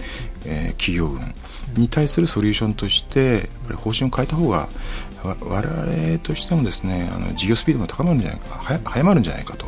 [0.44, 1.20] えー企業群
[1.76, 4.68] に対するソリューションとしてやっぱり方針を変えた方が
[5.24, 9.66] 我々としてもですねあの事業スピードが高まるんじゃないか早早まるんじゃないかと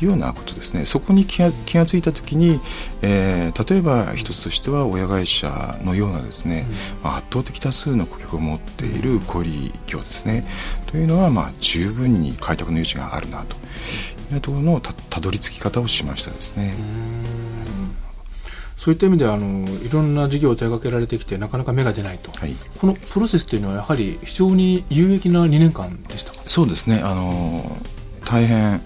[0.00, 0.84] いうようなことですね。
[0.84, 2.60] そこに気が気がついた時に、
[3.02, 6.66] えー例えば一つとしては親会社のようなですね、
[7.02, 9.46] まあ圧倒的多数の顧客を持っている小売
[9.86, 10.44] 業ですね。
[10.86, 13.56] というのは、まあ、十分に開拓の余地があるなと
[14.34, 16.74] いうところのたたどり着き方をしましたですね。
[18.84, 22.54] そういった意味ではあのいろんな事業を手掛けられてきてなかなか芽が出ないと、はい。
[22.78, 26.42] このプロセスというのはやはり非常に有益な2年間でしたか？
[26.44, 27.00] そうですね。
[27.02, 27.78] あの
[28.26, 28.82] 大変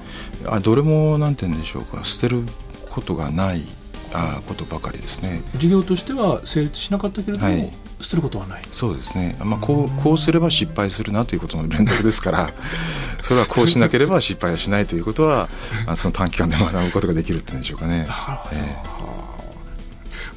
[0.46, 2.04] あどれもなんて言うんでしょうか。
[2.04, 2.44] 捨てる
[2.88, 3.64] ことがない
[4.14, 5.42] あことばかりですね。
[5.56, 7.68] 事業としては成立しなかったけれども、はい。
[8.00, 8.62] 捨てることはない。
[8.70, 12.50] そうですね、まあ、こうこうすれば失敗するなということの連続ですから
[13.20, 15.48] それはこうしなければ失敗はしないということは
[15.86, 18.06] あその短期間で学ぶことができるっていうんでしょうかね。
[18.06, 18.56] なるほど。
[18.56, 18.97] え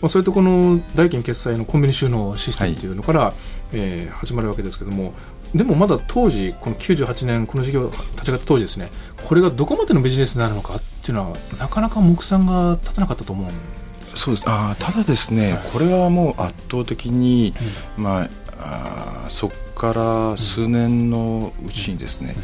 [0.01, 3.33] まあ、それとこの代金決済のコンビニ収納システムというのから、
[3.73, 5.13] えー始まるわけですけども
[5.55, 8.89] でもまだ当時この98年この事業立ち上がった当時ですね
[9.23, 13.51] これがどこまでのビジネスになるのかっていうのはなかなか目算が立たなかったと思うん
[14.15, 14.43] そうです。
[14.47, 17.53] あーただですね、これはもう圧倒的に、
[17.97, 22.35] まあ、あーそこから数年のうちにですね、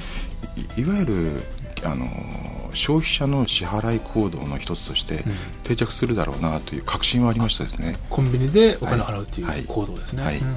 [0.78, 1.43] いいわゆる
[1.84, 2.06] あの
[2.78, 5.24] 消費者の支払い行動の一つとして
[5.63, 7.98] 定着するだろうなという確信はありましたですね。
[8.10, 9.62] コンビニでお金を払うっていはい。
[9.62, 10.24] う行動ですね。
[10.24, 10.38] はい。
[10.38, 10.54] うん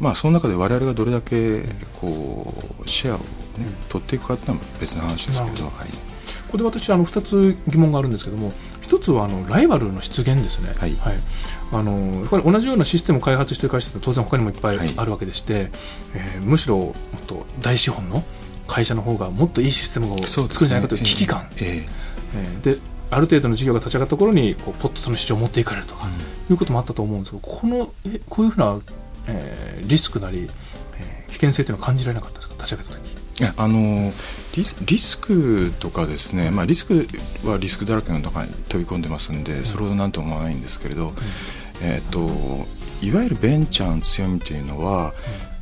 [0.00, 1.62] まあ、その中で我々がどれだけ
[2.00, 3.24] こうシェアを、ね、
[3.90, 10.96] 取っていくかっていうのは別の話ですけど、はい、ここで私あの2つ疑問があるんですけども一つはあのライバルの出現ですね、はい。
[11.72, 14.88] あのやっぱり同じようなシステムを開発している会社って当然他にもいっぱいはい。
[14.96, 15.70] あるわけでして、
[16.14, 18.24] えーむしろもっと大資本の
[18.72, 21.84] 会社の方がもっといいシステムを作るんじゃないかという危機感、え
[22.34, 22.60] え。
[22.60, 22.78] ーで
[23.10, 26.06] ある程度の事業が立ち上がった頃にこうポッとその市場を持っていかれるとか、
[26.48, 28.78] いうこともあったと思うんですけどこのえこういうふうな、
[29.26, 30.48] えーリスクなり、
[31.00, 32.54] えー危険性というのは感じられなかったですか？
[32.54, 33.20] 立ち上げた時。
[33.40, 34.12] いやあの
[34.56, 37.06] リスリスクとかですね、まあ、リスク
[37.44, 41.12] はリスクだらけの中に飛び込んでますんで、それほどなんとも思わないんですけれど、
[41.82, 42.28] えっと
[43.02, 45.14] いわゆるベンチャーの強みというのは、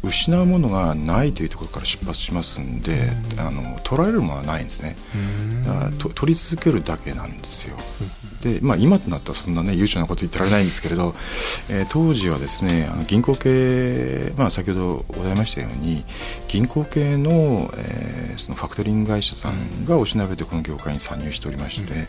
[0.02, 4.96] 失うものがないというところから出発しますんで、あの取られるものはないんですね、
[5.66, 7.76] だからと取り続けるだけなんですよ、
[8.42, 11.14] でまあ、今となったらそんなね悠長なこと言ってられないんですけれど、
[11.70, 16.04] えー当時はですねあの銀行系、まあ、先ほどございましたように
[16.46, 22.06] 銀行系の,、えーそのファクトリング会社さんがおしなべてこの業界に参入しておりまして、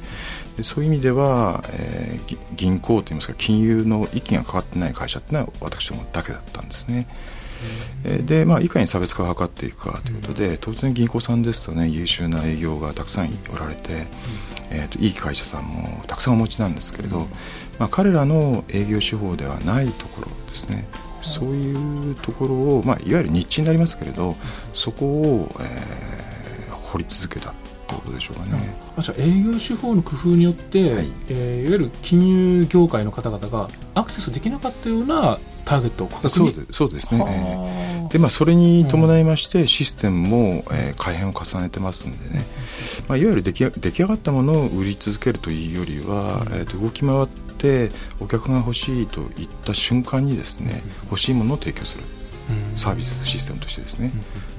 [0.58, 7.08] でそういう意味では、えーぎ銀行といいますか金融の息がかかってない会社っていうのは私どもだけだったんですね。
[8.04, 14.08] えーで、まあ、いかに差別化を図っていくかということで、当然銀行さんですとね優秀な営業がたくさんおられて、
[14.72, 17.28] えーといい会社さんもたくさんお持ちなんですけれど、
[17.80, 20.88] まあ、彼らの営業手法ではないところですね。
[21.22, 24.38] そういうところを、まあ、いわゆる日地になりますけれど
[24.74, 26.10] そこを、えー
[26.90, 27.54] 掘り続けた
[27.88, 28.76] ということでしょうかね。
[28.98, 31.12] あじゃあ営業手法の工夫によって、はい。
[31.30, 32.30] えーいわゆる金
[32.62, 36.32] 融業界の方々がアクセスできなかったようなターゲットを価格に。
[36.32, 42.44] そうでそうですね、えーはあでまあ、それに伴いましてシステムも、えー改変を重ねてますんでね、
[43.08, 52.04] まあ、いわゆる出来出来上がったものを売り続けるというよりは、えーと動き回ってお客が欲しいと言った瞬間にですね欲しいものを提供する。
[52.72, 52.78] うん。
[52.78, 54.12] サービスシステムとしてですね。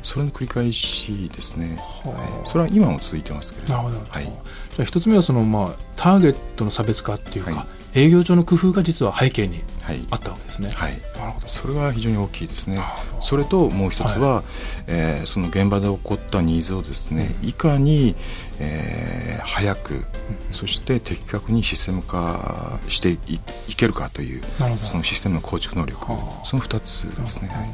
[0.03, 2.11] それの繰り返しですね、は
[2.45, 2.49] い。
[2.49, 3.75] それは今も続いてますけれど。
[3.75, 4.25] なるほど、はい。
[4.25, 4.33] じゃ
[4.81, 10.07] あ一つ目はその、まあ、ターゲットの差別化っていうか、はい営業上の工夫が実は背景にはい。
[10.11, 10.69] あったわけですね。
[10.71, 10.93] はい。
[11.19, 11.49] なるほど。
[11.49, 12.79] それが非常に大きいですね。
[13.21, 14.45] それともう一つは、
[14.87, 18.15] えーその現場で起こったニーズをですね、いかに、
[18.61, 20.05] えー早く、
[20.53, 24.87] そして的確にシステム化していいけるかというなるほど。
[24.87, 26.01] そのシステムの構築能力。
[26.13, 26.45] はあ。
[26.45, 27.71] その2つですね、はい。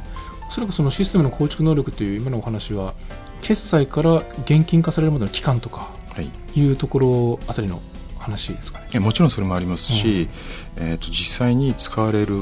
[0.48, 2.94] おそらくそのシステムの構築能力という今のお話は
[3.42, 6.31] 決済から現金化されるまでの期間とかはい。
[6.59, 7.83] いうところあたりの
[8.27, 8.87] 話ですかね。
[8.93, 10.29] いやもちろんそれもありますし、
[10.77, 12.35] えー、と実際に使われる、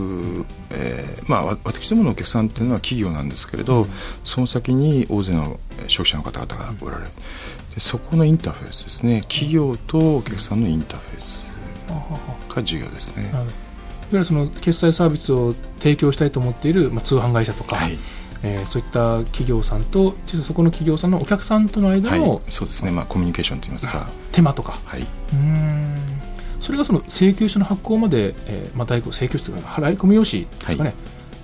[0.70, 3.86] えーまあ、わ私どものお客さんっていうのは企業なんですけれど、
[4.24, 7.10] その先に大勢の消費者の方々がおられる、
[7.74, 9.22] でそこのインターフェースですね。
[9.22, 11.52] 企業とお客さんのインターフェース
[12.54, 13.30] が重要ですね。
[13.30, 13.44] いわ
[14.12, 17.98] ゆるその決済サービスを提供したいと思っている、まあ、通販会社とか、はい
[18.44, 24.78] えーそういった企業さんと実はそこの企業さんのお客さんとの間はいの、そうですね、まあ、コミュニケーションといいますか、手間とか。
[24.84, 25.96] はい、うーん。
[26.60, 30.94] それがその請求書の発行まで、えーまあ、代行請求書というか払い込み用紙ですかね、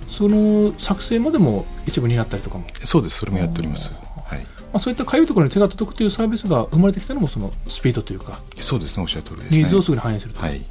[0.07, 3.19] その作成までも一部になったりとかも、そうです。
[3.19, 3.93] それもやっております、
[4.25, 9.03] はい、まあ、そういったかゆいところに手が届くというサービスが生まれてきたのもそのスピードというかそうですね。
[9.03, 9.59] おっしゃる通りですね。
[9.59, 10.61] ニーズをすぐに反映すると、はい。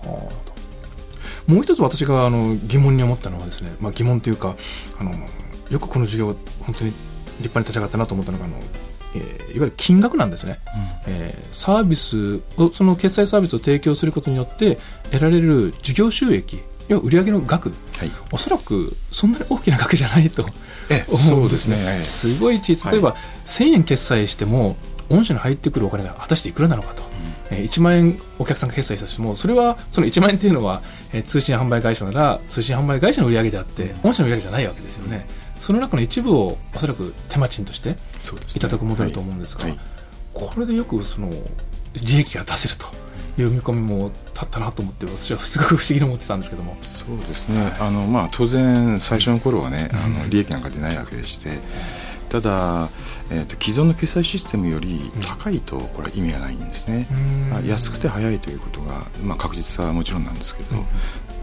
[1.47, 4.57] もう一つ私があの疑問に思ったのはですね、まあ、疑問というか
[5.01, 5.13] あの
[5.71, 8.57] よくこの授業本当に立派に立ち上がったなと思ったのがあの、
[9.15, 10.59] えーいわゆる金額なんですね、
[11.07, 14.79] えーサービスをその決済サービスを提供することによって
[15.11, 18.11] 得られる事業収益要は売上の額はい。
[18.33, 20.47] おそらくそんなに大きな額じゃないと
[20.89, 22.93] え思 そううんですすね、はいすごい小さい。
[22.93, 24.77] 例えば、1000円決済しても
[25.09, 27.03] 御社に入ってくるお金が果たしていくらなのかと、
[27.51, 35.27] えー1万円お客さんが決済したとしてもそれはその1万円っていうのは、えー通信販売会社なら通信販売会社の売り上げであって御社の売り上げじゃないわけですよね
[35.61, 37.91] その中の一部をおそらく手間賃として
[38.57, 39.71] いただくモデルと思うんですが、はい。
[39.73, 39.81] はい
[40.33, 41.31] これでよくその
[42.07, 42.87] 利益が出せると
[43.41, 46.77] いう見込みも立ったなと思って私はすごく不思議に思ってたんですけども。
[46.83, 51.51] そうですね、あのまあ、当然、最初の頃はね、あの利益なんか出ないわけでして、
[52.29, 52.89] ただ、
[53.31, 57.51] えー、と既存の決済システムより高いと、これは意味がないんですね、うん。
[57.51, 60.77] まあ安くて早いということが、まあ、確実さはもちろんなんですけど、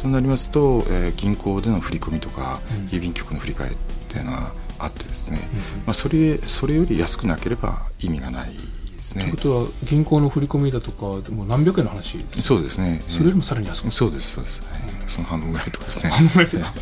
[0.01, 2.88] となりますと、えー銀行での振り込みとか、うん。
[2.88, 3.75] 郵便局の振り替え
[4.17, 5.39] っていうのはあってですね、
[5.86, 9.41] まあ、それそれより安くなければ意味がないですねというこ。
[9.41, 13.03] とは銀行の振り込みだとかもう何百円の話ですそうですね。
[13.08, 13.91] それよりもさらに安く？
[13.91, 14.62] そうです、そうです。
[14.63, 16.12] はいその半分ぐらいとかですね。
[16.12, 16.73] 半分ぐらいだ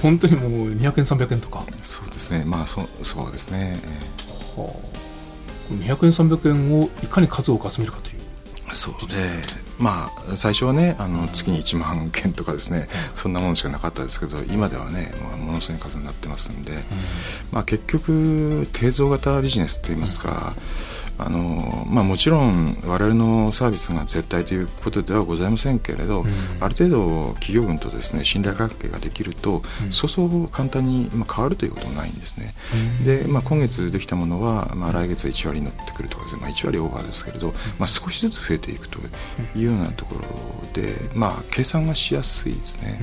[0.00, 2.44] 本当にもう200円300円とか、はそうですね。
[2.46, 3.80] まあ、そそうですね。
[3.82, 3.88] え
[4.56, 4.60] あ、
[5.72, 9.14] 200円300円をいかに数多く集めるかというーそうで、
[9.80, 16.72] まあ、最初はね、あの月に1万件とかですね、そんなものしかなかったですけど、今ではね、まあ、ものすごい数になってますんで、
[17.50, 20.54] まあ、結局、定増型ビジネスといいますか、
[21.22, 26.24] あのまあ、もちろん我々のサービスが絶対ということではございませんけれど、
[26.60, 32.54] ある程度企業群とですね信頼関係ができると、そうそう簡単にまあ変わるということはないんですね。
[33.04, 38.98] で、まあ、今月できたものは、まあ、来月は1割に乗ってくるとかですね、まあ、1割オーバーですけれど、まあ、少しずつ増えていくと
[39.56, 40.20] いうようなところ
[40.72, 42.98] で、まあ、計算がしやすいですね。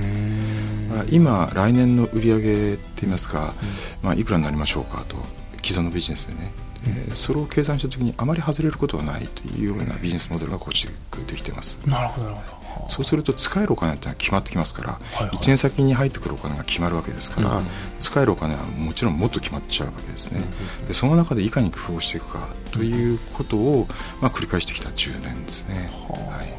[0.90, 2.36] まあ今来年の売上
[2.74, 3.54] って言いますか、
[4.02, 5.18] まあ、いくらになりましょうかと
[5.64, 6.52] 既存のビジネスでね、
[6.86, 10.94] えーそれを計算した時にあまり外れることはないというようなビジネスモデルが構築
[11.26, 11.80] できています。
[11.88, 12.58] なるほどなるほど。
[12.90, 15.36] そうすると使えるお金ってのは決まってきますから、いはい。
[15.36, 17.66] 1年先に入ってくるお金が決まるわけですから、うん
[18.08, 20.42] 使えるお金はもちろんもっと決まっちゃうわけですね、
[20.88, 23.86] でその中でいかに工夫をしていくかということを、
[24.22, 26.58] まあ、繰り返してきた10年ですね、はい、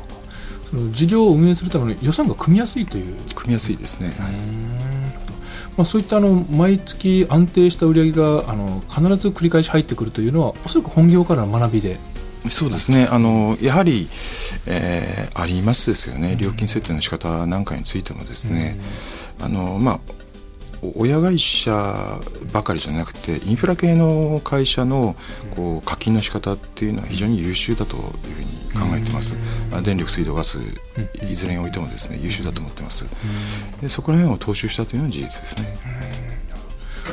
[0.68, 3.16] その事業を運営するための予算が組みやすいという。
[3.34, 4.32] 組みやすいですね、はい。
[5.78, 11.98] まあ、そういったあの毎月安定した売り上げがあの必ず繰り返し入ってくるというのはおそらく本業からの学びで。
[12.50, 13.08] そうですね。
[13.11, 14.08] あのやはり、
[14.66, 16.37] えーありますですよね。
[16.37, 18.76] 料金設定の仕方なんかについてもですね、
[19.40, 20.17] あのまあお
[20.95, 22.21] 親会社
[22.53, 25.17] ばかりじゃなくてインフラ系の会社の
[25.51, 29.35] こう課金の仕方っていうのは非常に優秀だというふうに考えてます、
[29.71, 30.61] まあ電力水道ガス
[31.29, 33.07] いずれにおいてもですね優秀だと思ってます。
[33.81, 36.28] でそこら辺を踏襲したというのは事実ですね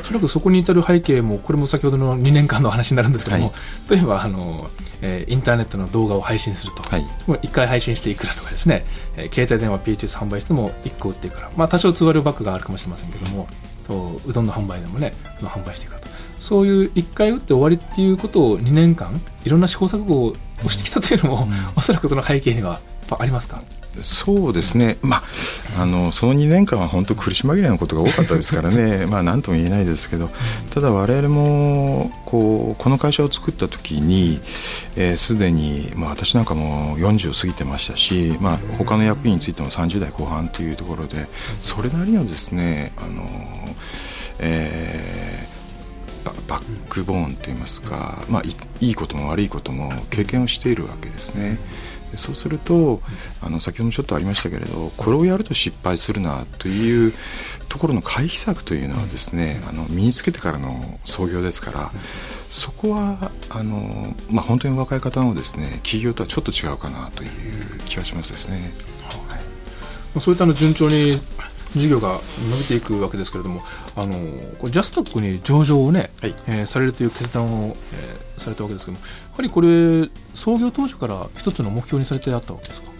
[0.00, 3.90] おそらくそこに至る背景もこれも先ほどの2年間の話になるんですけども、はい。
[3.90, 4.68] 例えばあの、
[5.02, 7.02] えーインターネットの動画を配信すると、はい。
[7.26, 8.84] もう1回配信していくらとかですね、
[9.16, 13.46] えー携帯電話 PHS 販売しても1個売っていくら、まあ、多少通話料バックがあるかもしれませんけども
[13.86, 16.08] とうどんの販売でもねの販売していくらと。
[16.40, 20.34] そういう1回打って終わりっていうことを2年間いろんな試行錯誤を
[20.68, 22.80] してきたというのも、おそらくその背景には
[23.18, 23.62] ありますか？
[24.02, 25.22] そうですね、まあ、
[25.82, 29.06] あのその2年間は本当苦し紛れのことが多かったですからね。
[29.10, 30.30] まあ何とも言えないですけど。
[30.70, 34.40] ただ我々もこうこの会社を作った時に
[34.96, 41.26] えーすで、に、まあ、私なんかも40を過ぎてましたし、まあ、他の役員についても30代後半というところで
[41.60, 43.22] それなりのですねあの、
[44.38, 45.56] えー
[46.48, 48.42] バックボーンといいますか、まあ、
[48.80, 51.50] いいことも悪いことも経験をしているわけですね。
[51.52, 51.56] で
[52.14, 53.00] そうすると
[53.42, 57.12] あの先ほどもちょっとありましたけれどこれをやると失敗するなという
[57.68, 61.90] ところの回避策というのはですねあの身につけてからの創業ですから
[62.48, 67.30] そこはあの、まあ、本当に若い方のですね企業とはちょっと違うかなという
[67.84, 68.70] 気はしますですね。
[69.28, 69.46] はい
[70.20, 71.12] そういったの順調に
[71.78, 72.18] 事業が
[72.50, 73.62] 伸びていくわけですけれども、
[73.96, 74.14] あの
[74.58, 82.90] これジャスタックに上場をね、はいえーされるという決断を、えーされたわけですけども、やはりこれ創業当初から一つの目標にされてあったわけですか？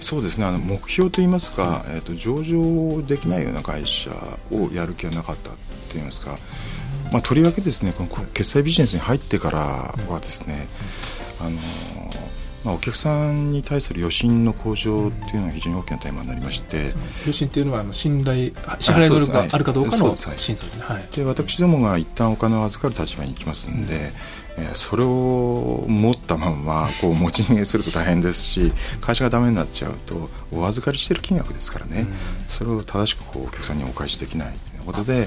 [0.00, 4.10] そうですねあの目標といいますか、えー、と上場できないような会社
[4.52, 5.50] をやる気はなかった
[5.90, 6.36] といいますか、
[7.12, 10.68] まあ、とりわけですねこの決済ビジネスに入ってからはですね、
[11.40, 11.50] あの
[12.64, 16.92] まあ、お客さんに対する予診の向上っていうのが非常に大きなテーマになりまして、
[17.26, 20.56] 予診っていうのはあの信頼支払い能力があるかどうかの審査ですね。
[20.80, 21.08] はい。
[21.14, 32.06] で私どもが一旦お金を預かる立場に行きますんで、えーそれを持ったままこう持ち逃げすると大変ですし会社がダメになっちゃうとお預かりしてる金額ですからね、
[32.46, 34.54] それを正しくこうお客さんにお返しできない。
[34.73, 35.26] ということで、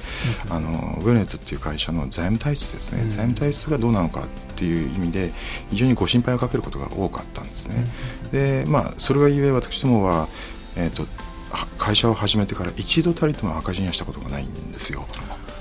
[0.49, 0.69] あの
[1.01, 5.31] ウェルネットっていう会社の財務体質ですね、財務体質がどうなのかっていう意味で
[5.71, 7.85] 非常にご心配をかけることが多かったんですね。
[8.31, 10.27] でまあそれがゆえ私どもは、
[10.75, 11.03] えー、と
[11.51, 15.05] は会社を始めてから一度たりとも赤字にはしたことがないんですよ。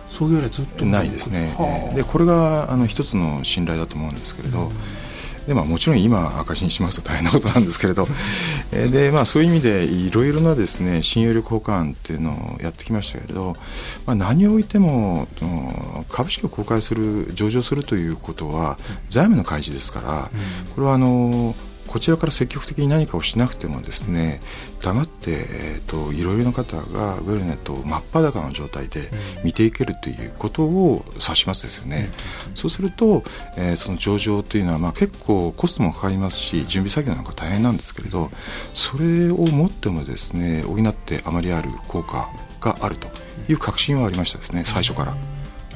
[0.09, 0.85] 創業以来ずっと。
[0.85, 1.95] ないですね、はあ。
[1.95, 4.71] でこれがあの一つの信頼だと思うんですけれど、
[5.47, 8.07] でまあ、もちろん今赤字にしますと大変なことなんですけれど。
[8.73, 13.57] えーで、まあ、そういう意味でいろいろなですね信用力交換っていうのをやってきましたけれど、
[14.07, 18.79] まあ、何をおいてもその株式を公開する上場するということは
[19.09, 20.31] 財務の開示ですから、
[20.75, 21.55] これはあの
[21.87, 24.41] こちらから積極的に何かをしなくてもですね
[24.83, 29.11] 黙って、えー、といろいろな方がウェルネットを真っ裸の状態で
[29.45, 32.11] 見ていけるということを指しますですよね、
[32.55, 33.23] そうすると、
[33.57, 38.31] えーその上場というのは、まあ、結構コストもかかりますし準備作業なんか大変なんですけれど
[38.75, 43.09] それをもってもですね補ってあまりある効果があると
[43.49, 45.15] いう確信はありましたですね最初から。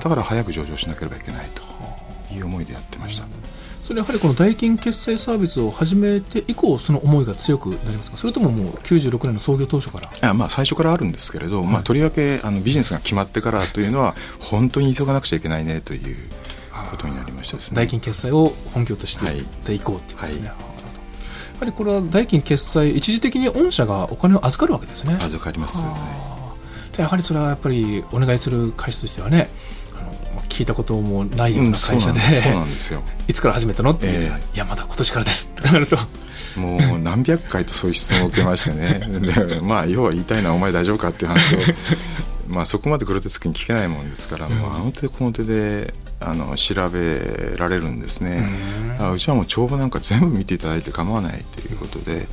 [0.00, 3.26] だから早く上場しなければいけないという思いでやってました。
[3.90, 8.16] それやはりこの代金決済サービスを始めて以降その思いが強くなりますか？
[8.18, 10.30] それとももう96年の創業当初から？
[10.30, 16.16] あまあ、最初からあるんですけれど、まあ、とりわけあのビジネスが決まってからというのは本当に急がなくちゃいけないねという
[16.92, 17.76] ことになりましたですね。
[17.78, 19.38] 代金決済を本業としてはい。
[19.38, 20.56] やっていこうっていうことですね、はい。
[20.56, 20.62] や
[21.58, 25.14] はりこれは代金決済一時的に御社がお金を預かるわけですね。
[25.14, 26.30] 預かります、はあ
[26.96, 29.48] でやはりそれはやっぱりお願いする会社としてはね
[30.60, 33.02] 聞いたこともないような会社で、そうなんですよ。
[33.26, 34.42] いつから始めたのって言ったら、え。
[34.54, 35.54] いやまだ今年からです。
[35.58, 35.96] ってなると。
[36.56, 39.00] もう何百回とそういう質問を受けましてね。
[39.48, 41.58] でまあ要は言いたいのはお前大丈夫かっていう話を。
[42.48, 48.46] まあそこまでグロテスクに聞けないもんですから、もうあの手この手であの調べられるんですね。
[48.90, 52.26] だからうちはもう帳簿なんか全部見ていただいて構わないということで言っ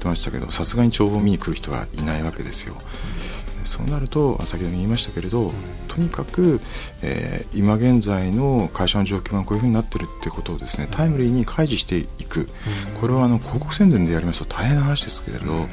[0.00, 2.80] てましたけどさすがに帳簿見に来る人はいないわけですよ。
[3.68, 5.52] そうなると先ほども言いましたけれど、
[5.86, 6.60] とにかく、
[7.02, 12.48] えー今現在の会社の状況がこういうふうになってるってことをですねタイムリーに開示していく、
[13.00, 15.66] これはあの広告宣伝でやりますと大変な話ですけれど、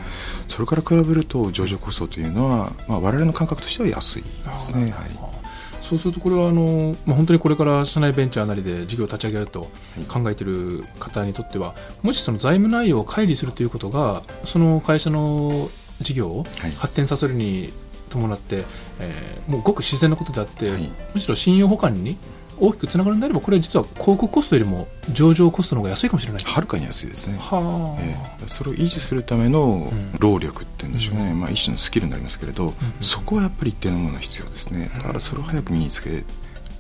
[0.48, 4.92] それから比べると上場コストというのは、まあ、我々の感覚としては安いですね。
[4.92, 5.36] はい。
[5.82, 9.70] そうするとこれはあの、まあ、本当にこれから社内ベンチャーなりで事業を立ち上げようと
[10.08, 15.70] 考えている方にとってはもしその財務内容を乖離するということがその会社の
[16.02, 16.72] 事業をはい。
[16.72, 17.72] 発展させるに
[18.16, 18.64] 伴って、
[19.00, 20.92] えーもうごく自然なことであって、はい。
[21.14, 22.18] むしろ信用保管に
[22.58, 26.44] 大きくつながるんであればこれは実は広告コストよりも上場コストの方が安いかもしれない。
[26.44, 27.38] はるかに安いですね。
[27.38, 28.48] はあ、ええ。
[28.48, 30.16] それを維持するためのん。
[30.20, 34.90] 労力っていうんでしょうね、まあ、一種のスキルになりますけれど、そこはやっぱり一定のものが必要ですね。
[34.96, 36.24] だからそれを早く身につけ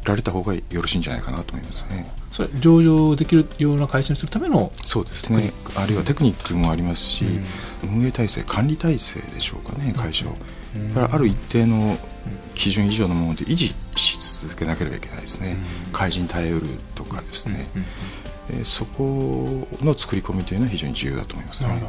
[0.05, 2.09] られた方がよろしいんじゃないかなと思いますね。
[2.31, 5.51] それ上場できるような会社にするためのそうですね。
[5.77, 7.25] あるいはテクニックもありますし、
[7.83, 10.35] 運営体制管理体制でしょうかね会社を、
[10.75, 11.97] うん、ある一定の
[12.53, 15.57] 基準以上のもので維持し続けなければいけないですね、
[15.93, 17.79] 開示に耐えうるとかですね、う
[18.61, 21.69] え、そこの作り込みというのは非常に重要だと思います、ね。
[21.69, 21.79] はい。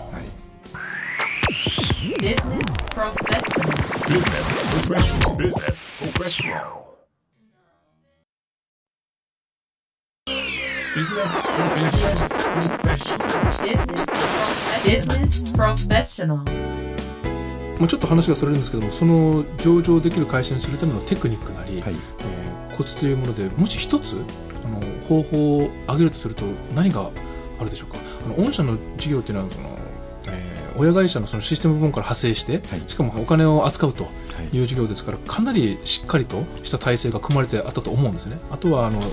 [2.01, 2.24] ビ
[14.93, 16.86] ジネスプロフェッショナル。
[17.79, 21.95] もうちょっと話がそれるんですけどもその上場できる会社にするためのテクニックなり、はい。
[21.95, 24.16] えーコツというものでもし一つ
[24.62, 27.11] あの方法を挙げるとすると何が
[27.59, 27.97] あるでしょうか？
[28.27, 29.68] あの御社の事業というのはその、
[30.27, 32.83] えー親会社のそのシステム部門から派生して、はい。
[32.87, 34.11] しかもお金を扱うとは
[34.53, 34.55] い。
[34.55, 38.39] いう事業ですからかなりしっかりとした体制が組まれてあったと思うんですね。
[38.51, 39.07] あとはあの、えー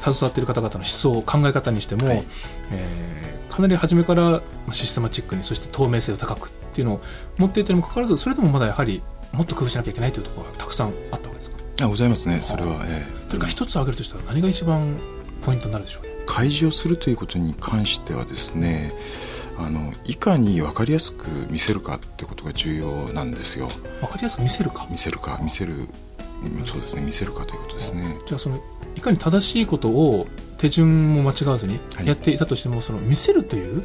[0.00, 2.24] 携わっている方々の思想考え方にしても、はい。
[2.72, 7.00] えーかなり初めからまあシステマチックにそして透明性を高くっていうのを
[7.38, 9.02] 持っていたにもかかわらずそれでもまだやはり
[9.32, 11.56] もっと工夫しなきゃいけないというところがたくさんあったわけですか？
[11.82, 13.28] あございますねそれは、ええ。
[13.28, 14.98] というか一つ挙げるとしたら何が一番
[15.44, 16.02] ポイントになるでしょう？
[16.04, 16.10] ね。
[16.26, 18.92] 開示をするということに関してはですね
[19.58, 23.68] あのいかに分かりやすく見せるかってことが重要なんですよ。
[24.00, 24.86] わかりやすく見せるか？
[24.90, 25.72] 見せるか見せる
[26.42, 28.16] うんそうですね見せるかということですね。
[28.26, 28.60] じゃあその
[28.96, 30.26] いかに正しいことを
[30.58, 32.06] 手順も間違わずにはい。
[32.06, 33.82] やっていたとしても、その見せるという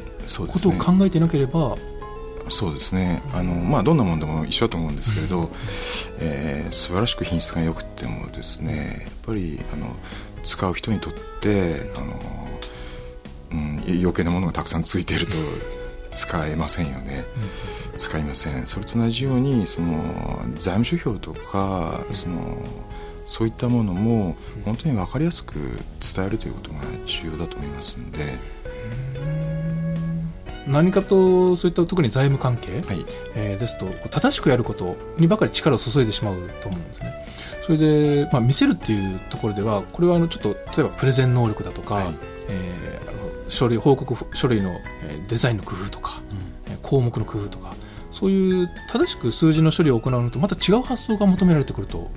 [0.48, 1.76] ことを考えていなければ、
[2.48, 3.22] そうですね。
[3.34, 5.50] あのまあどんなものでも一緒だと思うんですけれど、
[6.20, 9.86] えー素晴らしく品質が良くてもですねやっぱりあの
[10.42, 12.06] 使う人にとってあの、
[13.52, 15.32] うん、余計なものがたくさんついていると
[16.12, 17.26] 使えませんよね、
[17.98, 18.66] 使いません。
[18.66, 20.02] それと同じようにその
[20.54, 22.56] 財務指標とかその
[23.26, 25.54] そういったものも本当に分かりやすく
[26.00, 28.38] 伝えるということが重要だと思いますので、
[30.66, 33.04] 何かとそういった特に財務関係、はい、
[33.34, 37.14] えーですと正しくやることにばかり力を注いでしまうと思うんですね。
[37.64, 42.14] それで、まあ、見せるっていうところではこれはあのちょっと例えばプレゼン能力だとか、はい。
[42.48, 43.16] えーあの
[43.48, 46.20] 書類報告書類のえーデザインの工夫とか、
[46.68, 47.74] えー項目の工夫とか
[48.10, 52.10] そういう正しく数字の処理を行うのとまた違う発想が求められてくると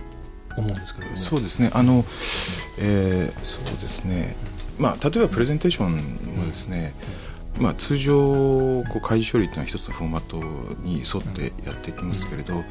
[0.57, 1.17] 思うんですけれども。
[1.17, 1.69] そうですね。
[1.73, 2.03] あの、
[2.79, 4.35] えーそうですね。
[4.79, 5.91] まあ例えばプレゼンテーション
[6.37, 6.93] もですね、
[7.59, 10.37] まあ、通常こう開示処理というのは一つのフォーマット
[10.81, 12.63] に沿ってやっていきますけれど、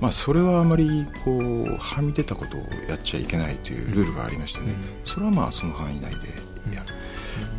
[0.00, 4.74] まあ、それはあまりこうはみ出たことをやっちゃいけないというルールがありましてね、
[5.04, 6.94] それはまあその範囲内でやる。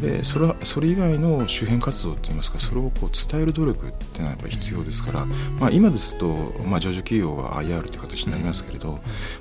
[0.01, 5.25] でそれはそれ以外の周辺活動といいますかそれをこう伝える努力っていうのはやっぱり必要ですから、
[5.59, 6.27] まあ、今ですと、
[6.65, 8.93] まあ、上場企業は IR という形になりますけれど、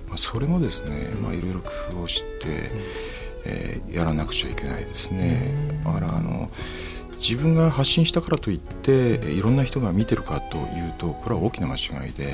[0.08, 2.70] まあ、それもですね、まあ、いろいろ工夫をして、
[3.44, 5.80] えーやらなくちゃいけないですね。
[5.84, 6.50] だからあの
[7.20, 12.32] 自分が発信したからといっていろんな人が見てるかというとこれは大きな間違いで、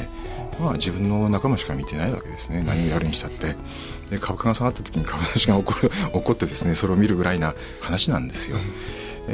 [0.61, 3.57] まあ、自分の仲間しか見てないわけですね何をやるにしたって
[4.11, 8.59] で株価が下がった時に株主が怒る 怒ってですねそれを見るぐらいな話なんですよ。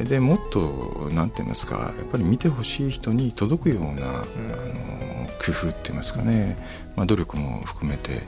[0.09, 6.57] でもっと何て言いますかやっぱり見てほしい人に届くような、あの工夫って言いますかね、
[6.97, 8.23] まあ、努力も含めて、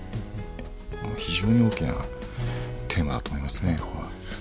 [1.16, 1.94] 非常に大きな
[2.88, 3.78] テーマだと思いますね。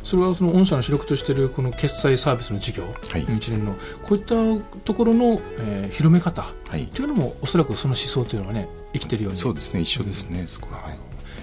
[0.04, 3.26] それはその御社の主力としているこの決済サービスの事業はい。
[3.26, 3.74] の一連の
[4.04, 4.36] こういった
[4.84, 6.88] ところの、えー広め方はい。
[6.88, 9.39] というのもおそらくその思想というのはね生きてるように。
[9.39, 9.82] そうですね。
[9.82, 10.97] 一緒ですね、そこは、はい。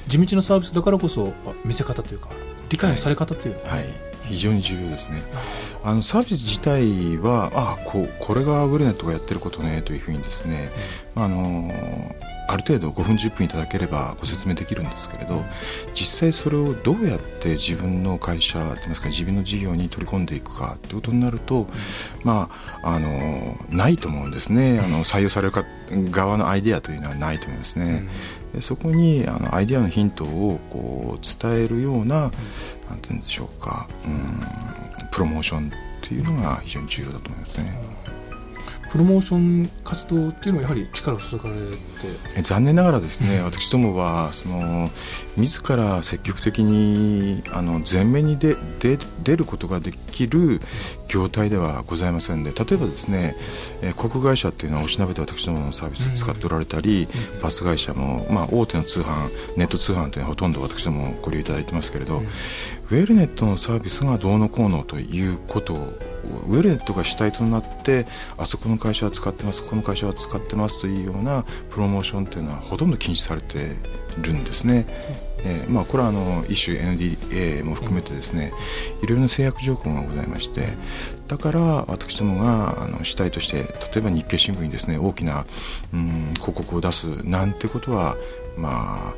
[0.08, 1.32] 地道なサービスだからこそ
[1.64, 2.28] 見せ方というか
[2.68, 3.56] 理解のされ方という。
[3.56, 3.84] のは、はい、
[4.24, 5.22] 非常に重要ですね。
[5.82, 10.70] あのサービス自体はあここれがウェルネットがやってることねというふうにですね、
[11.14, 11.70] あの
[12.50, 15.44] ある程度5分10分いただければご説明できるんですけれど
[15.94, 21.68] 実際それをどうやって自分の会社といいますか自分の事業に取り込んでいくかということになると、
[22.24, 22.50] ま
[22.82, 23.08] ああの
[23.70, 25.64] ないと思うんですねあの採用されるか
[26.10, 28.08] 側のアイデアというのはないと思いますね。
[28.52, 32.38] でそこにあのアイデアのヒントをこう伝えるような、なんて
[33.10, 35.70] 言うんでしょうか、うん、プロモーション
[36.02, 38.00] というのが非常に重要だと思いますね。
[38.90, 41.62] プロモーション活動っていうのはやはり力を注がれて？
[42.36, 44.90] え残念ながらですね、 私どもはその
[45.36, 50.60] 自ら積極的にあの前面に出出出ることができる
[51.08, 53.36] 業態ではございませんで例えばですね、
[53.82, 57.06] えー航空会社っていうのはおしなべて私どものサービスを使っておられたり、
[57.42, 65.98] バス会社も、まあ、大手の通販ネット通販というのはほとんど私どもご利用いただいてますけれど、ウェルネットのサービスがどうのこうのということを
[66.48, 68.06] ウェルネットが主体となって
[68.36, 73.76] あそこの会社は使ってますこの会社は使ってますというようなプロモーションというのはほとんど禁止されて
[74.22, 74.86] るんですね。
[75.42, 78.52] えーまあ、これはあの一種 NDA も含めてですね、
[79.02, 80.66] いろいろな制約条項がございまして
[81.28, 85.46] だから私どもがあの主体として例えば日経新聞にですね大きな、
[85.94, 88.16] うん、広告を出すなんてことは
[88.58, 89.14] まあ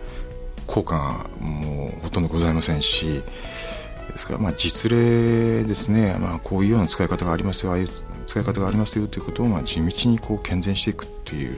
[0.67, 3.23] 効果がもうほとんどございませんし
[4.11, 7.73] ですから、まあ、実例ですね、まあ、こういうような使い方がありますよ。
[7.73, 7.89] ああいう
[8.27, 11.57] 使い方がありますよということを、まあ、地道にこう健全していくっていう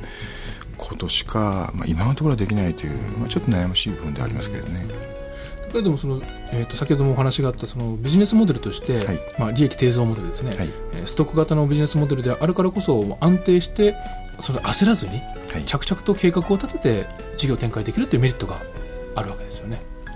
[0.77, 4.85] ことしか、まあ、今のところはできないという、まあ、ちょっと悩ましい部分でありますけれどね。
[5.83, 6.23] でもその、
[6.53, 9.19] えー、と先ほどもお話があったそのビジネスモデルとして、はい。
[9.39, 10.69] まあ、利益締造モデルですね、はい。
[10.93, 13.97] えーストック型のビジネスモデルであるからこそ安定して
[14.39, 15.21] それ焦らずに
[15.53, 15.65] はい。
[15.65, 18.61] 着々と計画を立てて事業展開できるというメリットが
[19.17, 19.54] あるわけです。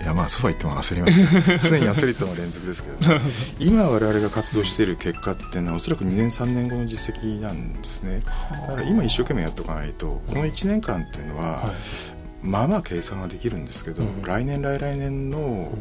[0.01, 3.21] いやまあそうは言っても焦ります 常に焦りとの連続ですけど、ね、
[3.59, 8.21] 今我々が活動している結果っていうのはおそらく2年3年後の実績なんですね。
[8.67, 11.73] だから今一生懸命やっておかないとこの1年間っていうのは、は
[12.15, 14.21] いまあまあ計算はできるんですけど、うん。
[14.23, 15.71] 来年来来年の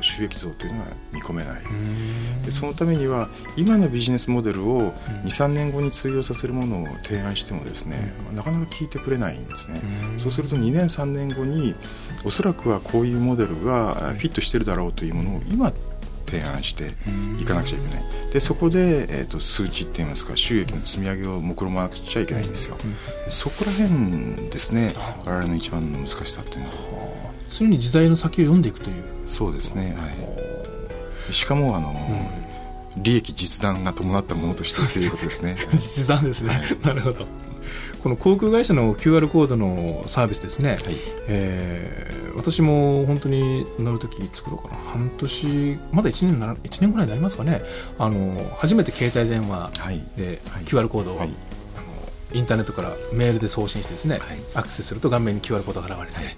[0.00, 1.62] 収益増というのは見込めない、
[2.44, 4.92] でそのためには今のビジネスモデルを
[5.24, 9.80] 23年後に通用させるものを提案してもですね、なかなか聞いてくれないんですね、
[10.18, 11.74] そうすると2年3年後に
[12.24, 15.72] おそらくはこういうモデルがフィットしてるだろうというものを今
[16.26, 16.90] 提案して
[17.40, 18.04] いかなくちゃいけない。
[18.32, 22.76] でそこで、えー、と数値っていいますか収益の積み上げを目論まなくちゃいけないんですよ、
[23.28, 24.90] そこら辺ですね
[25.24, 27.16] 我々の一番の難しさっていうのは。
[27.48, 29.04] 常に時代の先を読んでいくという。
[29.24, 30.06] そうですねは
[31.30, 31.32] い。
[31.32, 31.94] しかもあの、
[32.98, 35.56] 利益実弾が伴ったものとしてということですね。
[35.72, 36.52] 実弾ですね、
[36.82, 37.26] なるほど
[38.06, 40.76] この航空会社の QR コードのサービスですね、
[41.26, 44.76] えー私も本当に乗るとき作ろうかな。
[44.76, 47.62] 半年まだ1年なら1年ぐらいになりますかね。
[47.98, 50.00] あの初めて携帯電話はい。
[50.18, 50.64] ではい。
[50.64, 51.28] QR コードを、はい。
[51.28, 54.38] あのインターネットからメールで送信してですね、はい。
[54.54, 56.36] アクセスすると画面に QR コードが現れて、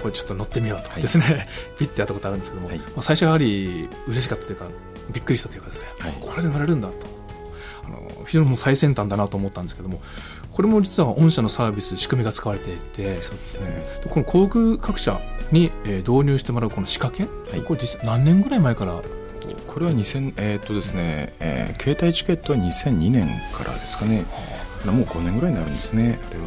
[0.00, 0.88] これちょっと乗ってみようと。
[0.88, 1.46] はいですね、
[1.78, 2.78] ピッてやったことあるんですけども、はい。
[2.78, 4.64] まあ、最初はやはり嬉しかったというか
[5.12, 6.12] びっくりしたというかですね、はい。
[6.18, 7.16] これで乗れるんだと。
[7.84, 10.00] あの非常にもう最先端だなと思ったんですけども
[10.56, 13.66] これも実は御社のサービス仕組みが使われていてそうですね。
[14.02, 15.20] でこの航空各社
[15.52, 17.62] に、えー導入してもらうこの仕掛け、はい。
[17.62, 19.00] これ実際何年ぐらい前から？
[19.66, 24.24] これは2000えーっとですね、えー携帯チケットは2002年からですかね。
[24.86, 26.46] もう5年ぐらいになるんですねあれは。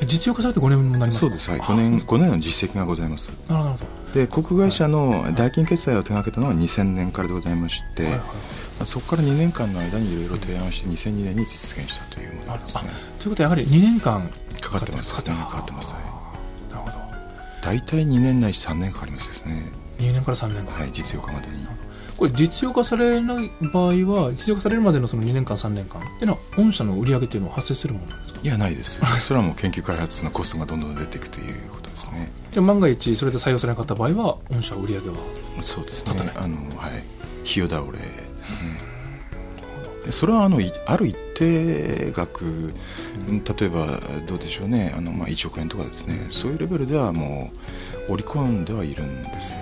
[0.00, 1.20] え実用化されて5年になりますか？
[1.22, 1.50] そうです。
[1.50, 1.60] はい。
[1.60, 3.32] 5年5年の実績がございます。
[3.48, 8.20] なるほどで航空会社の代金決済を手掛けたのは2000年からでございまして、はいはい。
[8.20, 8.24] ま
[8.82, 12.82] あそこから2年間の間にいろいろ提案して2002年に実現したというものですね。
[13.18, 14.30] どということはやはり2年間
[14.60, 15.22] かかってます。
[15.22, 15.92] かかってます。
[15.92, 16.72] はい。
[16.72, 17.04] なるほど。
[17.62, 19.62] 大体2年ないし3年かかりますですね。
[19.98, 21.66] 2年から3年間、はい実用化までに。
[22.16, 28.40] これ実用化されない場合は実用化されるまでのその2年間3年間っていうのは御社の売り上げっていうのは発生するものなんですか？
[28.42, 29.00] いやないです。
[29.20, 35.16] それはもう研究開発のコストがどんどん出ていくということですねで万が一それで採用されなかった場合は御社は売り上げは
[35.60, 36.32] そうですね。
[36.36, 37.18] あのはい。
[37.48, 37.98] 費用倒れで
[38.44, 38.88] すね。
[40.04, 42.72] でそれはあのいある一定額、
[43.28, 43.86] 例えば
[44.26, 44.92] どうでしょうね。
[44.96, 46.26] あの、まあ、1億円とかですね。
[46.28, 47.50] そういうレベルではも
[48.08, 49.60] う織り込んではいるんですよ。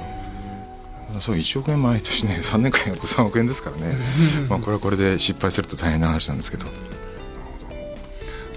[1.20, 2.38] そう1億円毎年ね。
[2.42, 3.96] 3年間やると3億円ですからね。
[4.50, 6.66] まあこれはこれで失敗すると大変な話なんですけど。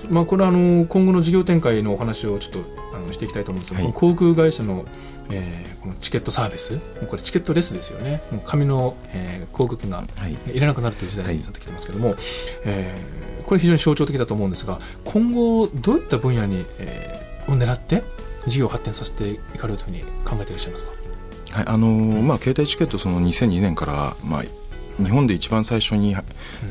[0.10, 2.60] まあ、これはあの今後の事業展開のお話をちょっと
[3.00, 3.94] あのしていきたいと思うんですけど、はい。
[3.94, 4.86] 航空会社の,、
[5.30, 6.78] えーこのチケットサービス。
[7.08, 8.22] これチケットレスですよね。
[8.32, 10.38] もう紙の、えー航空券がはい。
[10.56, 12.14] いらなくなるという時代になってきてますけども、
[12.66, 18.04] えーこれ非常に象徴的だと思うんですが今後どういった分野に、えーを狙って
[18.46, 20.92] 事業を発展させていかれるというふうに考えていらっしゃいますか？
[21.52, 24.44] はいあのーまあ、携帯チケットその2002年から、まあ、
[25.04, 26.16] 日本で一番最初に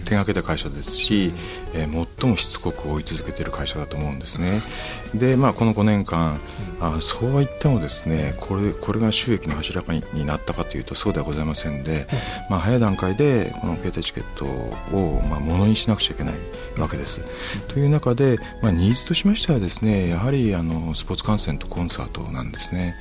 [0.05, 1.33] 手がけた会社ですし、
[1.74, 4.61] えー最もしつこく追い続けている会社だと思うんですね。
[5.14, 6.41] で、まあ、この5年間、
[6.81, 12.07] あそうは言ってもですねこれこれが収益の柱になったかというとそうではございませんで、
[12.51, 16.35] まあ、早い段階でこの携帯チケットを、まあ、ものにしなくちゃいけない
[16.79, 17.22] わけです。
[17.68, 22.97] という中で、まあ、ニーズとしましてはですねやはりあのスポーツ観戦とコンサートなんですね。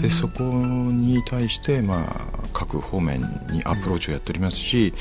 [0.00, 4.92] でそこに対して、まあ、各方面にアプローチをやっておりますし、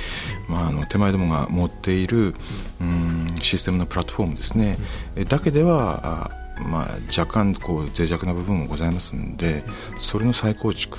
[0.48, 2.36] まあ、あの手前どもが持っている、
[2.80, 4.78] うん、システムのプラットフォームですね、
[5.16, 6.30] えだけでは
[6.70, 9.64] まあ、若干こう脆弱な部分もございますので
[10.00, 10.98] それの再構築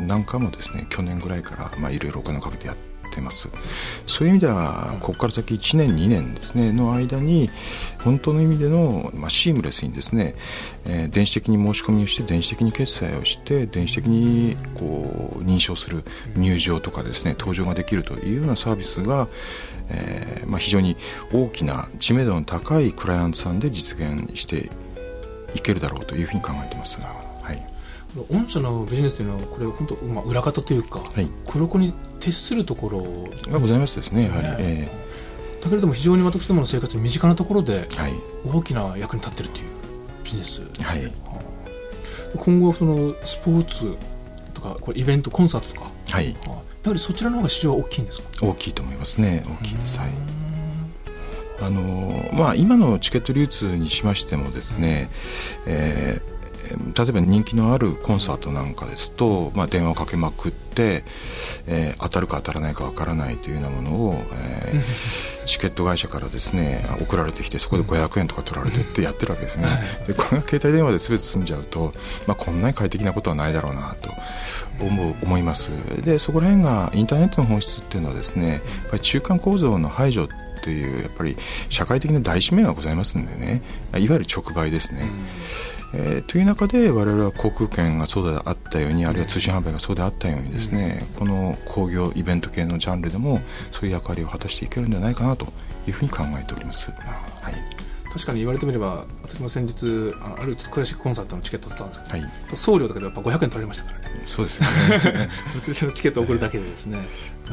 [0.00, 2.87] なんかもですね去年ぐらいから、いろいろお金をかけてやって
[3.20, 3.50] ます
[4.06, 7.50] そういう意味ではここから先1年2年ですねの間に
[8.02, 10.34] 本当の意味での、まあ、シームレスにですね、
[10.86, 16.04] えー電子的に申し込みをして電子的に決済をして電子的にこう認証する
[16.36, 19.28] 入場とかですね登場ができるというようなサービスが、
[19.90, 20.96] えーまあ、非常に
[21.32, 24.70] 大きな知名度の高いクライアントさんで実現して
[25.54, 27.00] いけるだろうというふうに考えてます。
[28.16, 31.28] はい御社のビジネスというのはこれ本当、まあ、裏方というか、はい。
[31.46, 33.02] 黒子に徹するところ。
[33.52, 34.24] がございますですね。
[34.24, 34.56] やはり、ね。
[34.58, 34.88] え
[35.62, 37.86] だけれども非常に私どもの生活に身近なところで
[38.46, 39.64] 大きな役に立っているという
[40.24, 40.62] ビジネス。
[40.82, 41.12] はい。
[42.36, 43.96] 今後そのスポーツ
[44.54, 45.90] とかこれイベントコンサートとか。
[46.10, 46.30] はい。
[46.30, 46.38] や
[46.86, 48.46] はりそちらの方が市場は大きいんですか？
[48.46, 49.44] 大きいと思いますね。
[49.46, 49.98] 大きいです。
[49.98, 50.10] はい。
[51.60, 55.10] あのまあ今のチケット流通にしましてもですね、
[55.66, 56.37] えー
[56.96, 61.04] 例えば人気のあるコンサートなんかですと、まあ、電話をかけまくって、
[61.66, 64.82] えー当たるか当たらないかわからないというようなものを、えー
[65.48, 69.66] チケット会社からですね送られてきてそこで500円とか取られてってやってるわけですね。
[70.06, 71.94] でこれが携帯電話で全て済んじゃうと、
[72.26, 74.10] まあ、こんなに快適なことはないだろうなと
[74.78, 75.70] 思う思います。
[76.04, 78.60] でそこら辺がインターネットの本質っていうのはですねやっ
[78.90, 80.28] ぱり中間構造の排除っ
[80.60, 81.36] ていうやっぱり
[81.70, 83.62] 社会的な大使命がございますんでね
[83.96, 85.08] いわゆる直売ですね。
[85.94, 95.46] えーという中で我々は航空券がそうであったようにあるいは通信販売がそうであったようにですね、この工業イベント系のジャンルでもそういう役割を果たしていけるんじゃないかなと
[95.86, 96.90] いうふうに考えております。
[96.90, 97.78] はい。
[98.12, 104.22] 確かに言われてみれば私も先日ああるクラシックコンサートのチケット取ったんですけど、はい、送料だけでやっぱ500円取られましたからね。
[104.26, 105.28] そうですよね。
[105.54, 107.06] 物理のチケットを送るだけでですね。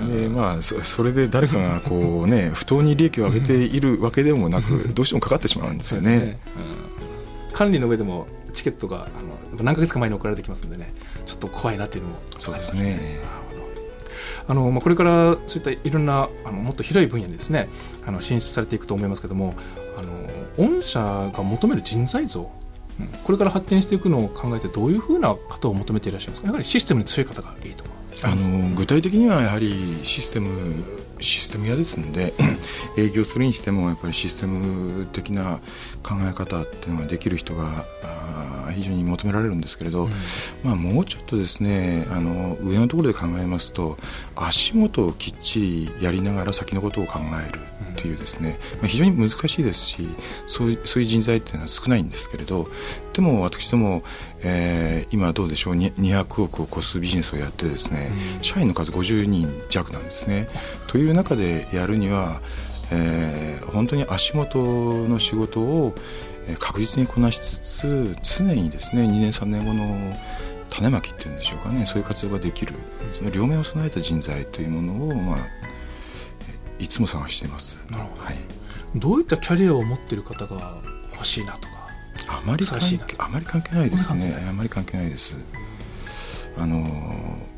[0.10, 6.38] でまあそそれで誰かがこうね不当に利益を上げているわけでもなく どうしてもかかってしまうんですよね。
[7.56, 10.94] うん管理の上でもチケットがあの何ヶ月か前に送られてきますんでね
[11.26, 13.00] ちょっと怖いなっていうのもありますそうですね。
[14.48, 17.68] あのまあ、これからそういったいろんなあのもっと広い分野にですね
[18.06, 19.56] あの進出されていくと思いますけども
[19.98, 22.42] あの御社が求める人材像
[23.00, 26.48] うんこれから発展していくのを考えてどういうふうな方を求めていらっしゃいますか？
[26.48, 27.90] やはりシステムに強い方がいいとか。
[28.24, 30.50] あの具体的にはやはりシステム
[31.20, 32.34] システム屋ですので
[32.98, 35.60] 営業するにしてもやっぱりシステム的な
[36.06, 37.86] 考え方っていうのができる人が
[38.72, 40.08] 非常に求められるんですけれど、
[40.64, 43.98] まあ、もうちょっとですねあの上のところで考えますと
[44.36, 47.60] 足元をきっちりやりながら先のことを考える
[47.94, 50.08] っていうですね、まあ、非常に難しいですし
[50.48, 52.68] そういうそういう人材っていうのは少ないんですけれど
[53.14, 54.04] でも私ども、
[54.44, 60.48] えー今どうでしょうに200億を超すビジネスをやってですね、社員の数50人弱なんですね。
[60.88, 62.42] という中でやるには、
[62.92, 64.58] えー本当に足元
[65.08, 65.94] の仕事を
[66.48, 70.16] えー確実にこなしつつ常にですね2年3年後の
[70.70, 72.74] 種まきっていうんでしょうかねそういう活動ができる
[73.12, 75.38] その両面を備えた人材というものを、まあ、
[76.80, 77.86] えいつも探しています。
[77.90, 78.36] なるほどはい
[78.96, 80.78] どういったキャリアを持っている方が
[81.12, 81.76] 欲しいなとか
[82.30, 84.36] あまり関係あまり関係ないですね。
[84.50, 85.38] あまり関係ないです。
[86.58, 86.86] あの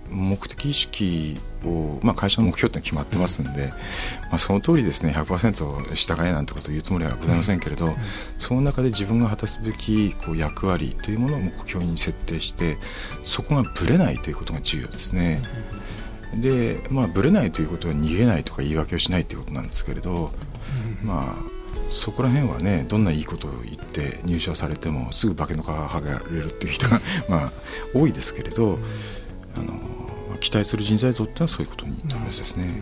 [0.09, 1.38] 目的意識
[1.68, 3.68] を、まあ、会社の目標って決まってますんで、
[4.30, 7.93] まあ、その通りですね100%従えなんてことを言うつもりはございませんけれど、
[8.38, 12.78] その中で自分が果たすべきこう役割というものを目標に設定して
[13.24, 15.41] そこがぶれないということが重要ですね。
[16.36, 20.32] でまあぶれないということは逃げないとか言い訳をしないということなんですけれど、
[21.03, 21.36] まあ
[21.89, 26.99] そこら辺はねどんないいことを言って入社されてもすぐ化けの皮剥がれるっていう人が
[27.30, 27.51] まあ
[27.93, 28.78] 多いですけれど、
[29.55, 29.74] あの
[30.49, 32.81] 期待する人材像っていうのはそういうことになりますですね。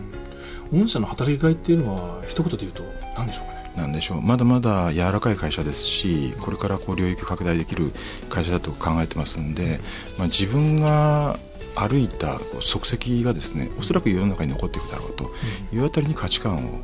[0.72, 2.84] 御社の働きがいっていうのは一言で言うと
[3.16, 3.72] 何でしょうかね？
[3.76, 4.22] なんでしょう？
[4.22, 7.90] まだまだ柔らかい会社ですしこれからこう領域を拡大できる
[8.30, 9.80] 会社だと考えてますんで、
[10.16, 11.38] まあ、自分が
[11.76, 15.32] 歩いた足跡がですねおそらく世の中に残っていくだろうと
[15.72, 16.80] いうあたりに価値観を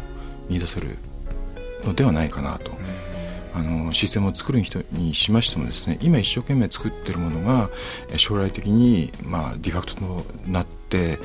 [0.48, 0.96] 見出せる
[1.84, 2.72] のではないかなと
[3.54, 7.70] あのシステムを作る人にしましてもですね今一生懸命作ってるものが
[8.16, 11.18] 将来的に、まあ、ディファクトとなって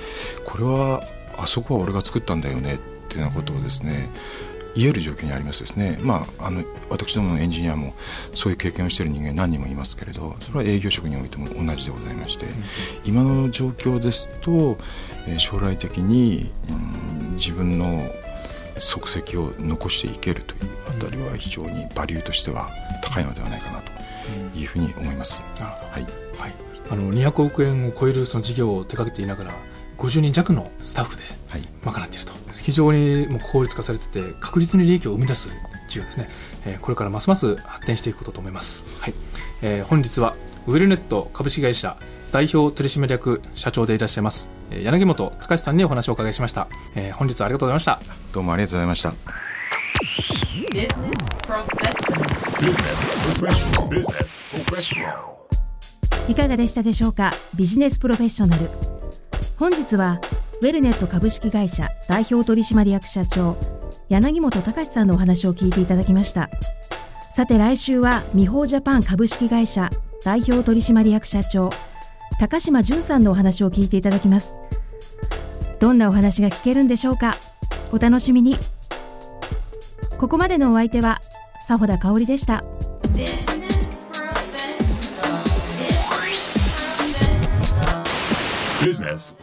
[0.46, 1.04] これは
[1.38, 4.10] あそこは俺が作ったんだよねっていうようなことをですね
[4.76, 7.94] 言える状況にありますですね、まあ、あの私どものエンジニアも
[8.36, 12.46] そういう経験をしている人間何人もいますけれどそれは営業職においても同じでございまして、
[13.04, 14.78] 今の状況ですと、
[15.40, 18.10] 将来的に、うん自分の
[18.80, 22.70] 足跡を残していけるというあたりは非常にバリューとしては
[23.02, 23.92] 高いのではないかなと
[24.58, 25.42] いうふうに思います。
[25.60, 26.04] はい。
[26.04, 26.54] はい、
[26.90, 29.52] あの200億円を超えるその事業を手掛けていながら
[29.98, 31.62] 50人弱のスタッフではい。
[31.84, 32.34] 賄っていると。
[32.52, 35.50] 非常にもう効率化されてて確実に利益を生み出す
[35.88, 36.30] 事業ですね、
[36.66, 39.14] えーこれからますます発展していくことと思います、はい。
[39.62, 40.36] えー本日は
[40.68, 41.98] ウェルネット株式会社
[42.32, 48.00] 代表取締役社長でいらっしゃいますえー柳本隆さんにお話をお伺いしました、えー本日はありがとうございました。
[48.34, 49.14] どうもありがとうございました。
[56.28, 57.32] いかがでしたでしょうか？
[57.56, 58.70] ビジネスプロフェッショナル。
[59.58, 60.20] 本日は
[60.62, 63.58] ウェルネット株式会社代表取締役社長
[64.10, 66.50] 柳本隆さんのお話を聞いていただきました。
[67.34, 69.90] さて来週はミホージャパン株式会社
[70.24, 71.70] 代表取締役社長
[72.40, 74.62] 高島純さんのお話を聞いていただきます。
[75.80, 77.36] どんなお話が聞けるんでしょうか？
[77.92, 78.56] お楽しみに。
[80.20, 81.20] ここまでのお相手は
[81.68, 82.64] 佐保田香織でした。
[88.84, 89.34] Business